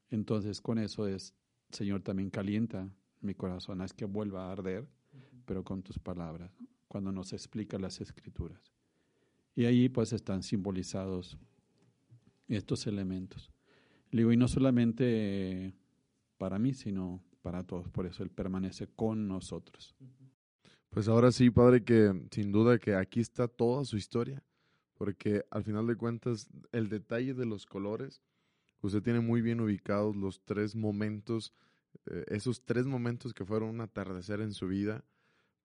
Entonces, 0.09 0.61
con 0.61 0.79
eso 0.79 1.07
es, 1.07 1.33
Señor, 1.71 2.01
también 2.01 2.29
calienta 2.29 2.89
mi 3.21 3.35
corazón, 3.35 3.81
es 3.81 3.93
que 3.93 4.05
vuelva 4.05 4.47
a 4.47 4.51
arder, 4.53 4.87
pero 5.45 5.63
con 5.63 5.83
tus 5.83 5.99
palabras, 5.99 6.51
cuando 6.87 7.11
nos 7.11 7.33
explica 7.33 7.77
las 7.77 7.99
escrituras. 7.99 8.71
Y 9.55 9.65
ahí 9.65 9.89
pues 9.89 10.13
están 10.13 10.41
simbolizados 10.43 11.37
estos 12.47 12.87
elementos. 12.87 13.51
Le 14.11 14.21
digo, 14.21 14.31
y 14.31 14.37
no 14.37 14.47
solamente 14.47 15.75
para 16.39 16.57
mí, 16.57 16.73
sino 16.73 17.21
para 17.43 17.63
todos. 17.63 17.87
Por 17.89 18.07
eso 18.07 18.23
Él 18.23 18.31
permanece 18.31 18.87
con 18.87 19.27
nosotros. 19.27 19.95
Pues 20.89 21.07
ahora 21.07 21.31
sí, 21.31 21.51
Padre, 21.51 21.83
que 21.83 22.11
sin 22.31 22.51
duda 22.51 22.79
que 22.79 22.95
aquí 22.95 23.19
está 23.19 23.47
toda 23.47 23.85
su 23.85 23.97
historia, 23.97 24.41
porque 24.95 25.45
al 25.51 25.63
final 25.63 25.85
de 25.85 25.95
cuentas 25.95 26.49
el 26.71 26.89
detalle 26.89 27.35
de 27.35 27.45
los 27.45 27.67
colores, 27.67 28.23
usted 28.81 29.03
tiene 29.03 29.19
muy 29.19 29.41
bien 29.41 29.59
ubicados 29.59 30.15
los 30.15 30.41
tres 30.45 30.75
momentos, 30.75 31.53
eh, 32.07 32.25
esos 32.29 32.63
tres 32.65 32.87
momentos 32.87 33.33
que 33.33 33.45
fueron 33.45 33.69
un 33.69 33.81
atardecer 33.81 34.41
en 34.41 34.53
su 34.53 34.67
vida, 34.67 35.03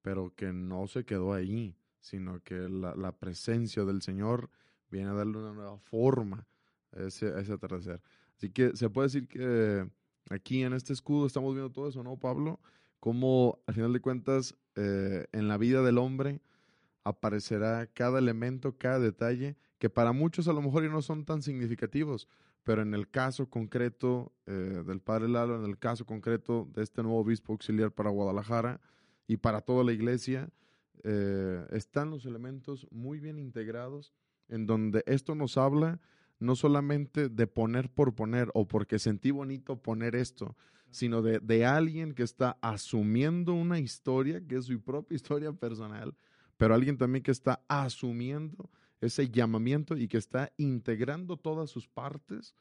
pero 0.02 0.34
que 0.34 0.52
no 0.52 0.86
se 0.88 1.04
quedó 1.04 1.32
ahí, 1.32 1.74
sino 2.00 2.42
que 2.42 2.68
la, 2.68 3.12
presencia 3.12 3.84
del 3.84 4.02
Señor 4.02 4.50
viene 4.90 5.08
a 5.08 5.14
darle 5.14 5.38
una 5.38 5.54
nueva 5.54 5.78
forma 5.78 6.46
ese, 6.92 7.28
a 7.28 7.40
ese 7.40 7.54
atardecer. 7.54 8.02
Así 8.36 8.50
que 8.50 8.76
se 8.76 8.90
puede 8.90 9.06
decir 9.06 9.26
que 9.26 9.88
aquí 10.30 10.62
en 10.62 10.72
este 10.72 10.92
escudo 10.92 11.26
estamos 11.26 11.54
viendo 11.54 11.72
todo 11.72 11.88
eso, 11.88 12.02
¿no, 12.02 12.16
Pablo? 12.16 12.60
Cómo 13.00 13.58
al 13.66 13.74
final 13.74 13.92
de 13.92 14.00
cuentas 14.00 14.56
eh, 14.76 15.26
en 15.32 15.48
la 15.48 15.58
vida 15.58 15.82
del 15.82 15.98
hombre 15.98 16.40
aparecerá 17.04 17.86
cada 17.86 18.18
elemento, 18.18 18.78
cada 18.78 18.98
detalle, 18.98 19.56
que 19.78 19.90
para 19.90 20.12
muchos 20.12 20.48
a 20.48 20.52
lo 20.52 20.62
mejor 20.62 20.84
ya 20.84 20.88
no 20.88 21.02
son 21.02 21.24
tan 21.24 21.42
significativos, 21.42 22.28
pero 22.62 22.80
en 22.80 22.94
el 22.94 23.10
caso 23.10 23.50
concreto 23.50 24.32
eh, 24.46 24.82
del 24.86 25.00
Padre 25.00 25.28
Lalo, 25.28 25.62
en 25.62 25.68
el 25.68 25.78
caso 25.78 26.06
concreto 26.06 26.66
de 26.74 26.82
este 26.82 27.02
nuevo 27.02 27.18
obispo 27.18 27.52
auxiliar 27.52 27.92
para 27.92 28.10
Guadalajara 28.10 28.80
y 29.26 29.36
para 29.36 29.60
toda 29.60 29.84
la 29.84 29.92
iglesia, 29.92 30.48
eh, 31.02 31.66
están 31.70 32.08
los 32.08 32.24
elementos 32.24 32.86
muy 32.90 33.20
bien 33.20 33.38
integrados 33.38 34.14
en 34.48 34.66
donde 34.66 35.04
esto 35.06 35.34
nos 35.34 35.58
habla 35.58 36.00
no 36.44 36.56
solamente 36.56 37.28
de 37.28 37.46
poner 37.46 37.90
por 37.90 38.14
poner 38.14 38.50
o 38.54 38.68
porque 38.68 38.98
sentí 38.98 39.30
bonito 39.30 39.82
poner 39.82 40.14
esto, 40.14 40.56
sino 40.90 41.22
de, 41.22 41.40
de, 41.40 41.64
alguien 41.64 42.14
que 42.14 42.22
está 42.22 42.56
asumiendo 42.60 43.52
una 43.52 43.80
historia 43.80 44.46
que 44.46 44.56
es 44.56 44.66
su 44.66 44.80
propia 44.80 45.16
historia 45.16 45.52
personal, 45.52 46.14
pero 46.56 46.74
alguien 46.74 46.96
también 46.96 47.22
que 47.22 47.32
está 47.32 47.64
asumiendo 47.68 48.70
ese 49.00 49.28
llamamiento 49.28 49.96
y 49.96 50.08
que 50.08 50.18
está 50.18 50.52
integrando 50.56 51.36
todas 51.36 51.70
sus 51.70 51.88
partes 51.88 52.54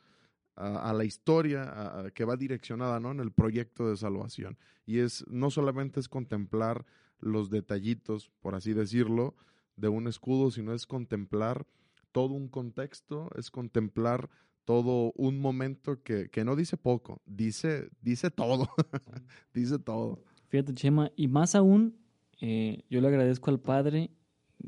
a, 0.56 0.93
la 0.93 1.04
historia 1.04 2.12
que 2.13 2.26
va 2.26 2.36
direccionada 2.36 3.00
¿no? 3.00 3.12
en 3.12 3.19
el 3.19 3.32
proyecto 3.32 3.89
de 3.89 3.98
salvación. 3.98 4.58
Y 4.86 5.00
es 5.00 5.26
no 5.28 5.50
solamente 5.50 6.00
es 6.00 6.08
contemplar 6.08 6.86
los 7.19 7.50
detallitos, 7.50 8.32
por 8.39 8.56
así 8.56 8.74
decirlo, 8.74 9.36
de 9.76 9.88
un 9.88 10.08
escudo, 10.08 10.52
sino 10.52 10.74
es 10.74 10.86
contemplar 10.86 11.65
todo 12.13 12.34
un 12.34 12.47
contexto, 12.47 13.30
es 13.36 13.52
contemplar 13.52 14.30
todo 14.63 15.12
un 15.17 15.39
momento 15.39 16.02
que, 16.04 16.30
no 16.45 16.56
dice 16.56 16.78
poco, 16.78 17.21
dice, 17.26 17.89
dice 18.02 18.32
todo, 18.32 18.69
dice 19.54 19.80
todo. 19.80 20.23
Fíjate, 20.47 20.73
Chema, 20.73 21.12
y 21.17 21.28
más 21.28 21.56
aún, 21.56 21.97
eh, 22.39 22.84
yo 22.89 23.02
le 23.02 23.08
agradezco 23.10 23.49
al 23.49 23.60
Padre 23.60 24.12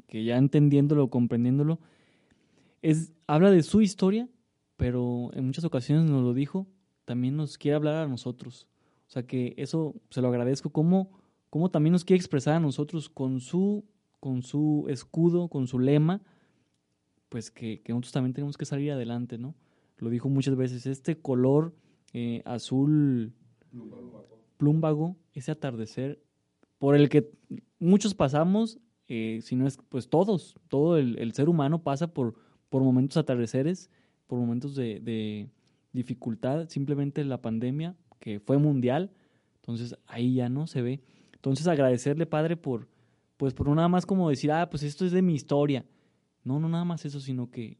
que 0.08 0.26
ya 0.26 0.38
entendiéndolo, 0.38 1.10
comprendiéndolo, 1.10 1.80
es, 2.82 3.14
habla 3.28 3.52
de 3.52 3.64
su 3.64 3.82
historia, 3.82 4.28
pero 4.76 5.32
en 5.34 5.46
muchas 5.46 5.64
ocasiones 5.64 6.10
nos 6.10 6.24
lo 6.24 6.34
dijo, 6.34 6.68
también 7.06 7.38
nos 7.38 7.58
quiere 7.58 7.76
hablar 7.76 7.96
a 7.96 8.08
nosotros. 8.08 8.68
O 9.08 9.12
sea 9.12 9.26
que 9.26 9.54
eso 9.58 9.96
se 10.10 10.22
lo 10.22 10.28
agradezco, 10.28 10.72
como, 10.72 11.12
como 11.50 11.70
también 11.70 11.94
nos 11.94 12.04
quiere 12.04 12.20
expresar 12.20 12.56
a 12.56 12.60
nosotros 12.60 13.08
con 13.08 13.40
su, 13.40 13.86
con 14.20 14.42
su 14.42 14.86
escudo, 14.90 15.48
con 15.48 15.68
su 15.68 15.80
lema, 15.80 16.22
pues 17.36 17.52
que, 17.52 17.82
nosotros 17.90 18.14
también 18.14 18.34
tenemos 18.34 18.56
que 18.56 18.64
salir 18.64 18.94
adelante, 18.94 19.38
¿no? 19.38 19.56
Lo 19.98 20.10
dijo 20.10 20.30
muchas 20.30 20.56
veces, 20.56 20.86
este 20.86 21.18
color 21.18 21.76
eh, 22.14 22.42
azul 22.46 23.34
plúmbago, 24.56 25.18
ese 25.34 25.52
atardecer 25.52 26.24
por 26.78 26.96
el 26.96 27.10
que 27.10 27.30
muchos 27.78 28.14
pasamos, 28.14 28.80
eh, 29.10 29.40
si 29.42 29.58
no 29.58 29.68
es, 29.68 29.78
pues 29.90 30.08
todos, 30.08 30.56
todo 30.70 30.98
el, 30.98 31.34
ser 31.34 31.50
humano 31.50 31.84
pasa 31.84 32.08
por, 32.08 32.36
por 32.70 32.84
momentos 32.84 33.18
atardeceres, 33.18 33.90
por 34.28 34.40
momentos 34.40 34.74
de, 34.74 35.02
de 35.02 35.50
dificultad, 35.92 36.70
simplemente 36.70 37.22
la 37.26 37.42
pandemia, 37.42 37.98
que 38.22 38.40
fue 38.40 38.58
mundial, 38.60 39.12
entonces 39.56 39.98
ahí 40.08 40.36
ya 40.36 40.48
no 40.48 40.68
se 40.68 40.82
ve. 40.82 41.02
Entonces 41.34 41.68
agradecerle, 41.68 42.28
Padre, 42.28 42.56
por, 42.56 42.88
pues 43.36 43.54
por 43.54 43.68
nada 43.68 43.90
más 43.90 44.06
como 44.06 44.30
decir, 44.30 44.54
ah, 44.54 44.70
pues 44.70 44.84
esto 44.84 45.06
es 45.06 45.12
de 45.12 45.22
mi 45.22 45.34
historia, 45.34 45.84
no, 46.46 46.60
no 46.60 46.70
nada 46.70 46.86
más 46.86 47.04
eso, 47.06 47.20
sino 47.20 47.52
que, 47.52 47.78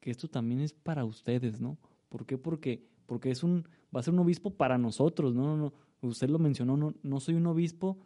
que 0.00 0.10
esto 0.10 0.28
también 0.28 0.60
es 0.60 0.74
para 0.74 1.04
ustedes, 1.04 1.60
¿no? 1.60 1.78
¿Por 2.08 2.26
qué? 2.26 2.36
Porque, 2.36 2.86
porque 3.06 3.30
es 3.30 3.42
un, 3.42 3.66
va 3.94 4.00
a 4.00 4.02
ser 4.02 4.12
un 4.12 4.20
obispo 4.20 4.50
para 4.50 4.76
nosotros, 4.76 5.34
no, 5.34 5.56
no, 5.56 5.56
no. 5.56 5.72
Usted 6.02 6.28
lo 6.28 6.38
mencionó, 6.38 6.76
no, 6.76 6.94
no 7.02 7.20
soy 7.20 7.36
un 7.36 7.46
obispo 7.46 7.98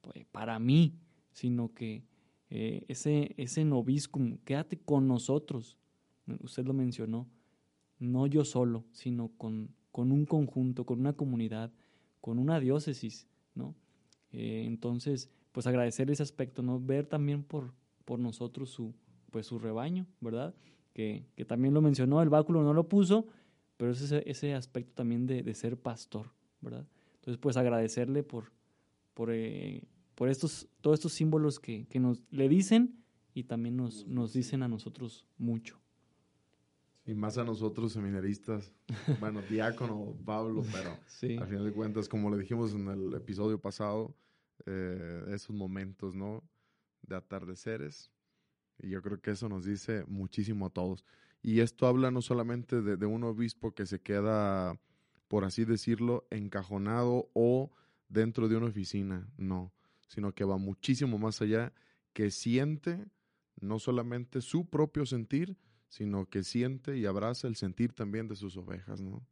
pues, 0.00 0.26
para 0.26 0.58
mí, 0.58 0.98
sino 1.32 1.72
que 1.72 2.04
eh, 2.50 2.84
ese, 2.88 3.34
ese 3.36 3.64
noviscum, 3.64 4.38
quédate 4.44 4.78
con 4.78 5.06
nosotros. 5.06 5.78
Usted 6.40 6.64
lo 6.64 6.72
mencionó, 6.72 7.28
no 7.98 8.26
yo 8.26 8.44
solo, 8.44 8.84
sino 8.92 9.28
con, 9.36 9.70
con 9.92 10.10
un 10.10 10.26
conjunto, 10.26 10.84
con 10.84 11.00
una 11.00 11.12
comunidad, 11.12 11.72
con 12.20 12.38
una 12.38 12.58
diócesis, 12.58 13.28
¿no? 13.54 13.76
Eh, 14.32 14.64
entonces, 14.66 15.30
pues 15.52 15.66
agradecer 15.68 16.10
ese 16.10 16.24
aspecto, 16.24 16.62
¿no? 16.62 16.80
Ver 16.80 17.06
también 17.06 17.44
por, 17.44 17.72
por 18.04 18.18
nosotros 18.18 18.70
su, 18.70 18.94
pues 19.34 19.48
su 19.48 19.58
rebaño, 19.58 20.06
¿verdad? 20.20 20.54
Que, 20.92 21.26
que 21.34 21.44
también 21.44 21.74
lo 21.74 21.82
mencionó, 21.82 22.22
el 22.22 22.28
báculo 22.28 22.62
no 22.62 22.72
lo 22.72 22.88
puso, 22.88 23.26
pero 23.76 23.90
es 23.90 24.00
ese, 24.00 24.22
ese 24.30 24.54
aspecto 24.54 24.92
también 24.94 25.26
de, 25.26 25.42
de, 25.42 25.54
ser 25.54 25.76
pastor, 25.76 26.30
¿verdad? 26.60 26.86
Entonces, 27.16 27.40
pues 27.40 27.56
agradecerle 27.56 28.22
por, 28.22 28.52
por, 29.12 29.30
eh, 29.32 29.82
por 30.14 30.28
estos, 30.28 30.68
todos 30.80 31.00
estos 31.00 31.14
símbolos 31.14 31.58
que, 31.58 31.88
que, 31.88 31.98
nos 31.98 32.22
le 32.30 32.48
dicen 32.48 33.02
y 33.34 33.42
también 33.42 33.76
nos, 33.76 34.06
nos 34.06 34.32
dicen 34.32 34.62
a 34.62 34.68
nosotros 34.68 35.26
mucho. 35.36 35.80
Y 37.04 37.14
más 37.14 37.36
a 37.36 37.42
nosotros 37.42 37.92
seminaristas, 37.92 38.72
bueno, 39.18 39.42
diácono 39.50 40.14
Pablo, 40.24 40.62
pero 40.70 40.96
sí. 41.06 41.36
al 41.38 41.48
final 41.48 41.64
de 41.64 41.72
cuentas, 41.72 42.08
como 42.08 42.30
le 42.30 42.38
dijimos 42.38 42.72
en 42.72 42.86
el 42.86 43.12
episodio 43.14 43.60
pasado, 43.60 44.14
eh, 44.64 45.24
esos 45.30 45.56
momentos, 45.56 46.14
¿no? 46.14 46.44
De 47.02 47.16
atardeceres, 47.16 48.13
y 48.78 48.90
yo 48.90 49.02
creo 49.02 49.20
que 49.20 49.32
eso 49.32 49.48
nos 49.48 49.64
dice 49.64 50.04
muchísimo 50.06 50.66
a 50.66 50.70
todos. 50.70 51.04
Y 51.42 51.60
esto 51.60 51.86
habla 51.86 52.10
no 52.10 52.22
solamente 52.22 52.80
de, 52.82 52.96
de, 52.96 53.06
un 53.06 53.24
obispo 53.24 53.74
que 53.74 53.86
se 53.86 54.00
queda, 54.00 54.78
por 55.28 55.44
así 55.44 55.64
decirlo, 55.64 56.26
encajonado 56.30 57.28
o 57.34 57.70
dentro 58.08 58.48
de 58.48 58.56
una 58.56 58.66
oficina, 58.66 59.28
no, 59.36 59.72
sino 60.08 60.32
que 60.32 60.44
va 60.44 60.56
muchísimo 60.56 61.18
más 61.18 61.42
allá, 61.42 61.72
que 62.12 62.30
siente 62.30 63.04
no 63.60 63.78
solamente 63.78 64.40
su 64.40 64.66
propio 64.66 65.06
sentir, 65.06 65.56
sino 65.88 66.26
que 66.26 66.42
siente 66.42 66.96
y 66.98 67.06
abraza 67.06 67.46
el 67.46 67.56
sentir 67.56 67.92
también 67.92 68.28
de 68.28 68.36
sus 68.36 68.56
ovejas, 68.56 69.00
¿no? 69.00 69.26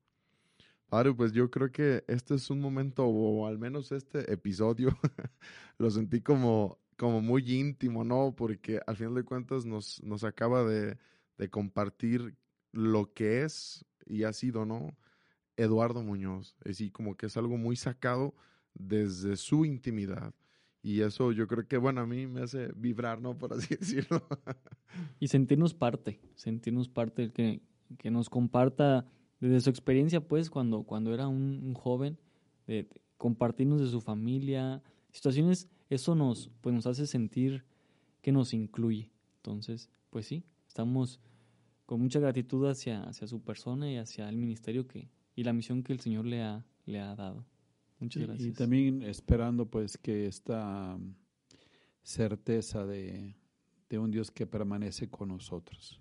Padre, 0.88 1.14
pues 1.14 1.32
yo 1.32 1.50
creo 1.50 1.72
que 1.72 2.04
este 2.06 2.34
es 2.34 2.50
un 2.50 2.60
momento, 2.60 3.06
o 3.06 3.46
al 3.46 3.58
menos 3.58 3.92
este 3.92 4.30
episodio, 4.30 4.90
lo 5.78 5.90
sentí 5.90 6.20
como 6.20 6.78
como 7.02 7.20
muy 7.20 7.42
íntimo, 7.52 8.04
¿no? 8.04 8.32
Porque 8.36 8.80
al 8.86 8.96
final 8.96 9.16
de 9.16 9.24
cuentas 9.24 9.66
nos, 9.66 10.00
nos 10.04 10.22
acaba 10.22 10.62
de, 10.62 10.96
de, 11.36 11.50
compartir 11.50 12.36
lo 12.70 13.12
que 13.12 13.42
es 13.42 13.84
y 14.06 14.22
ha 14.22 14.32
sido, 14.32 14.64
¿no? 14.64 14.96
Eduardo 15.56 16.04
Muñoz. 16.04 16.54
Es 16.60 16.78
decir, 16.78 16.92
como 16.92 17.16
que 17.16 17.26
es 17.26 17.36
algo 17.36 17.56
muy 17.56 17.74
sacado 17.74 18.36
desde 18.72 19.34
su 19.34 19.64
intimidad. 19.64 20.32
Y 20.80 21.00
eso 21.00 21.32
yo 21.32 21.48
creo 21.48 21.66
que, 21.66 21.76
bueno, 21.76 22.02
a 22.02 22.06
mí 22.06 22.28
me 22.28 22.42
hace 22.42 22.70
vibrar, 22.76 23.20
¿no? 23.20 23.36
Por 23.36 23.52
así 23.52 23.74
decirlo. 23.80 24.24
y 25.18 25.26
sentirnos 25.26 25.74
parte, 25.74 26.20
sentirnos 26.36 26.88
parte, 26.88 27.32
que, 27.32 27.62
que 27.98 28.12
nos 28.12 28.30
comparta 28.30 29.08
desde 29.40 29.60
su 29.60 29.70
experiencia, 29.70 30.20
pues, 30.20 30.50
cuando, 30.50 30.84
cuando 30.84 31.12
era 31.12 31.26
un, 31.26 31.74
joven, 31.74 32.16
de 32.68 32.88
compartirnos 33.16 33.80
de 33.80 33.88
su 33.88 34.00
familia, 34.00 34.84
situaciones 35.10 35.68
eso 35.94 36.14
nos, 36.14 36.50
pues 36.60 36.74
nos 36.74 36.86
hace 36.86 37.06
sentir 37.06 37.64
que 38.20 38.32
nos 38.32 38.54
incluye. 38.54 39.10
Entonces, 39.36 39.90
pues 40.10 40.26
sí, 40.26 40.44
estamos 40.66 41.20
con 41.86 42.00
mucha 42.00 42.20
gratitud 42.20 42.66
hacia, 42.68 43.02
hacia 43.02 43.26
su 43.26 43.42
persona 43.42 43.90
y 43.90 43.96
hacia 43.96 44.28
el 44.28 44.36
ministerio 44.36 44.86
que, 44.86 45.10
y 45.34 45.44
la 45.44 45.52
misión 45.52 45.82
que 45.82 45.92
el 45.92 46.00
Señor 46.00 46.24
le 46.26 46.42
ha, 46.42 46.64
le 46.86 47.00
ha 47.00 47.14
dado. 47.14 47.44
Muchas 47.98 48.22
gracias. 48.22 48.46
Y, 48.46 48.50
y 48.50 48.52
también 48.52 49.02
esperando 49.02 49.66
pues 49.66 49.98
que 49.98 50.26
esta 50.26 50.98
certeza 52.02 52.86
de, 52.86 53.36
de, 53.88 53.98
un 53.98 54.10
Dios 54.10 54.30
que 54.30 54.46
permanece 54.46 55.08
con 55.08 55.28
nosotros. 55.28 56.00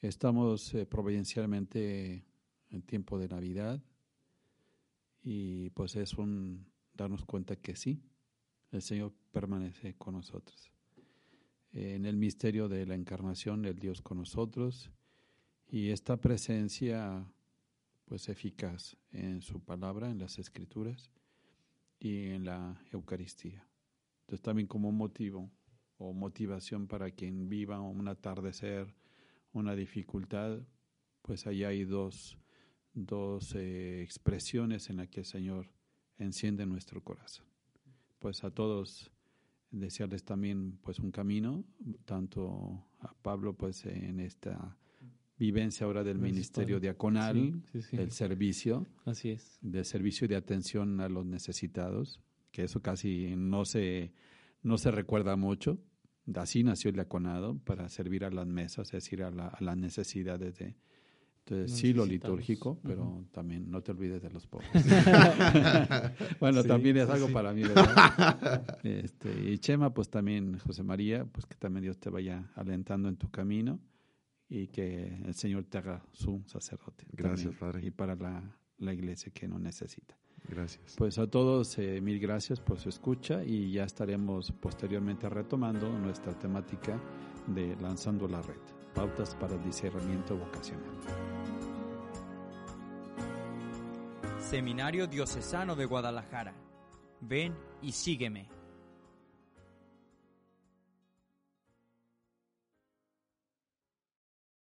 Estamos 0.00 0.74
eh, 0.74 0.84
providencialmente 0.84 2.24
en 2.70 2.82
tiempo 2.82 3.18
de 3.18 3.28
Navidad 3.28 3.82
y 5.22 5.70
pues 5.70 5.96
es 5.96 6.14
un 6.14 6.66
darnos 6.94 7.24
cuenta 7.24 7.56
que 7.56 7.76
sí, 7.76 8.02
el 8.72 8.82
Señor 8.82 9.12
permanece 9.30 9.94
con 9.94 10.14
nosotros. 10.14 10.72
En 11.72 12.04
el 12.06 12.16
misterio 12.16 12.68
de 12.68 12.86
la 12.86 12.94
encarnación, 12.94 13.64
el 13.64 13.78
Dios 13.78 14.02
con 14.02 14.18
nosotros 14.18 14.90
y 15.68 15.90
esta 15.90 16.18
presencia 16.20 17.24
pues 18.06 18.28
eficaz 18.28 18.96
en 19.12 19.40
su 19.40 19.60
palabra, 19.60 20.10
en 20.10 20.18
las 20.18 20.38
escrituras 20.38 21.10
y 21.98 22.28
en 22.30 22.44
la 22.44 22.82
Eucaristía. 22.92 23.66
Entonces 24.22 24.42
también 24.42 24.66
como 24.66 24.90
motivo 24.90 25.50
o 25.98 26.12
motivación 26.12 26.88
para 26.88 27.10
quien 27.10 27.48
viva 27.48 27.80
un 27.80 28.08
atardecer, 28.08 28.94
una 29.52 29.74
dificultad, 29.74 30.60
pues 31.22 31.46
allá 31.46 31.68
hay 31.68 31.84
dos, 31.84 32.38
dos 32.92 33.54
eh, 33.54 34.02
expresiones 34.02 34.90
en 34.90 34.96
las 34.96 35.08
que 35.08 35.20
el 35.20 35.26
Señor 35.26 35.70
enciende 36.18 36.66
nuestro 36.66 37.02
corazón 37.02 37.51
pues 38.22 38.44
a 38.44 38.50
todos 38.52 39.10
desearles 39.72 40.22
también 40.22 40.78
pues 40.80 41.00
un 41.00 41.10
camino, 41.10 41.64
tanto 42.04 42.86
a 43.00 43.12
Pablo 43.14 43.54
pues 43.54 43.84
en 43.84 44.20
esta 44.20 44.78
vivencia 45.36 45.86
ahora 45.86 46.04
del 46.04 46.18
ministerio 46.18 46.78
diaconal, 46.78 47.64
sí, 47.72 47.80
sí, 47.80 47.82
sí. 47.82 47.96
el 47.96 48.12
servicio, 48.12 48.86
así 49.04 49.30
es, 49.30 49.58
del 49.60 49.84
servicio 49.84 50.28
de 50.28 50.36
atención 50.36 51.00
a 51.00 51.08
los 51.08 51.26
necesitados, 51.26 52.20
que 52.52 52.62
eso 52.62 52.80
casi 52.80 53.34
no 53.36 53.64
se 53.64 54.12
no 54.62 54.78
se 54.78 54.92
recuerda 54.92 55.34
mucho. 55.34 55.80
Así 56.36 56.62
nació 56.62 56.90
el 56.90 56.94
diaconado 56.94 57.58
para 57.64 57.88
servir 57.88 58.24
a 58.24 58.30
las 58.30 58.46
mesas, 58.46 58.86
es 58.88 58.92
decir, 58.92 59.24
a, 59.24 59.32
la, 59.32 59.48
a 59.48 59.60
las 59.60 59.76
necesidades 59.76 60.56
de, 60.56 60.76
entonces, 61.44 61.78
sí, 61.78 61.92
lo 61.92 62.06
litúrgico, 62.06 62.78
pero 62.82 63.04
uh 63.04 63.20
-huh. 63.20 63.30
también 63.32 63.70
no 63.70 63.82
te 63.82 63.90
olvides 63.92 64.22
de 64.22 64.30
los 64.30 64.46
pobres. 64.46 64.70
bueno, 66.40 66.62
sí, 66.62 66.68
también 66.68 66.96
es 66.98 67.08
algo 67.08 67.26
sí. 67.26 67.32
para 67.32 67.52
mí, 67.52 67.62
¿verdad? 67.62 68.78
Este, 68.84 69.50
y 69.50 69.58
Chema, 69.58 69.92
pues 69.92 70.08
también, 70.08 70.58
José 70.58 70.82
María, 70.82 71.24
pues 71.24 71.46
que 71.46 71.56
también 71.56 71.82
Dios 71.82 71.98
te 71.98 72.10
vaya 72.10 72.50
alentando 72.54 73.08
en 73.08 73.16
tu 73.16 73.30
camino 73.30 73.80
y 74.48 74.68
que 74.68 75.20
el 75.24 75.34
Señor 75.34 75.64
te 75.64 75.78
haga 75.78 76.04
su 76.12 76.42
sacerdote. 76.46 77.06
Gracias, 77.12 77.56
también, 77.56 77.58
Padre. 77.58 77.86
Y 77.86 77.90
para 77.90 78.14
la, 78.14 78.56
la 78.78 78.92
iglesia 78.92 79.32
que 79.32 79.48
nos 79.48 79.60
necesita. 79.60 80.16
Gracias. 80.48 80.94
Pues 80.96 81.18
a 81.18 81.26
todos, 81.26 81.78
eh, 81.78 82.00
mil 82.00 82.18
gracias 82.18 82.60
por 82.60 82.78
su 82.78 82.88
escucha 82.88 83.44
y 83.44 83.72
ya 83.72 83.84
estaremos 83.84 84.52
posteriormente 84.52 85.28
retomando 85.28 85.88
nuestra 85.98 86.36
temática 86.38 87.00
de 87.46 87.76
Lanzando 87.76 88.28
la 88.28 88.42
Red, 88.42 88.60
pautas 88.94 89.34
para 89.34 89.54
el 89.54 89.62
discernimiento 89.62 90.36
vocacional. 90.36 90.90
Seminario 94.38 95.06
Diocesano 95.06 95.74
de 95.76 95.86
Guadalajara. 95.86 96.54
Ven 97.20 97.54
y 97.80 97.92
sígueme. 97.92 98.48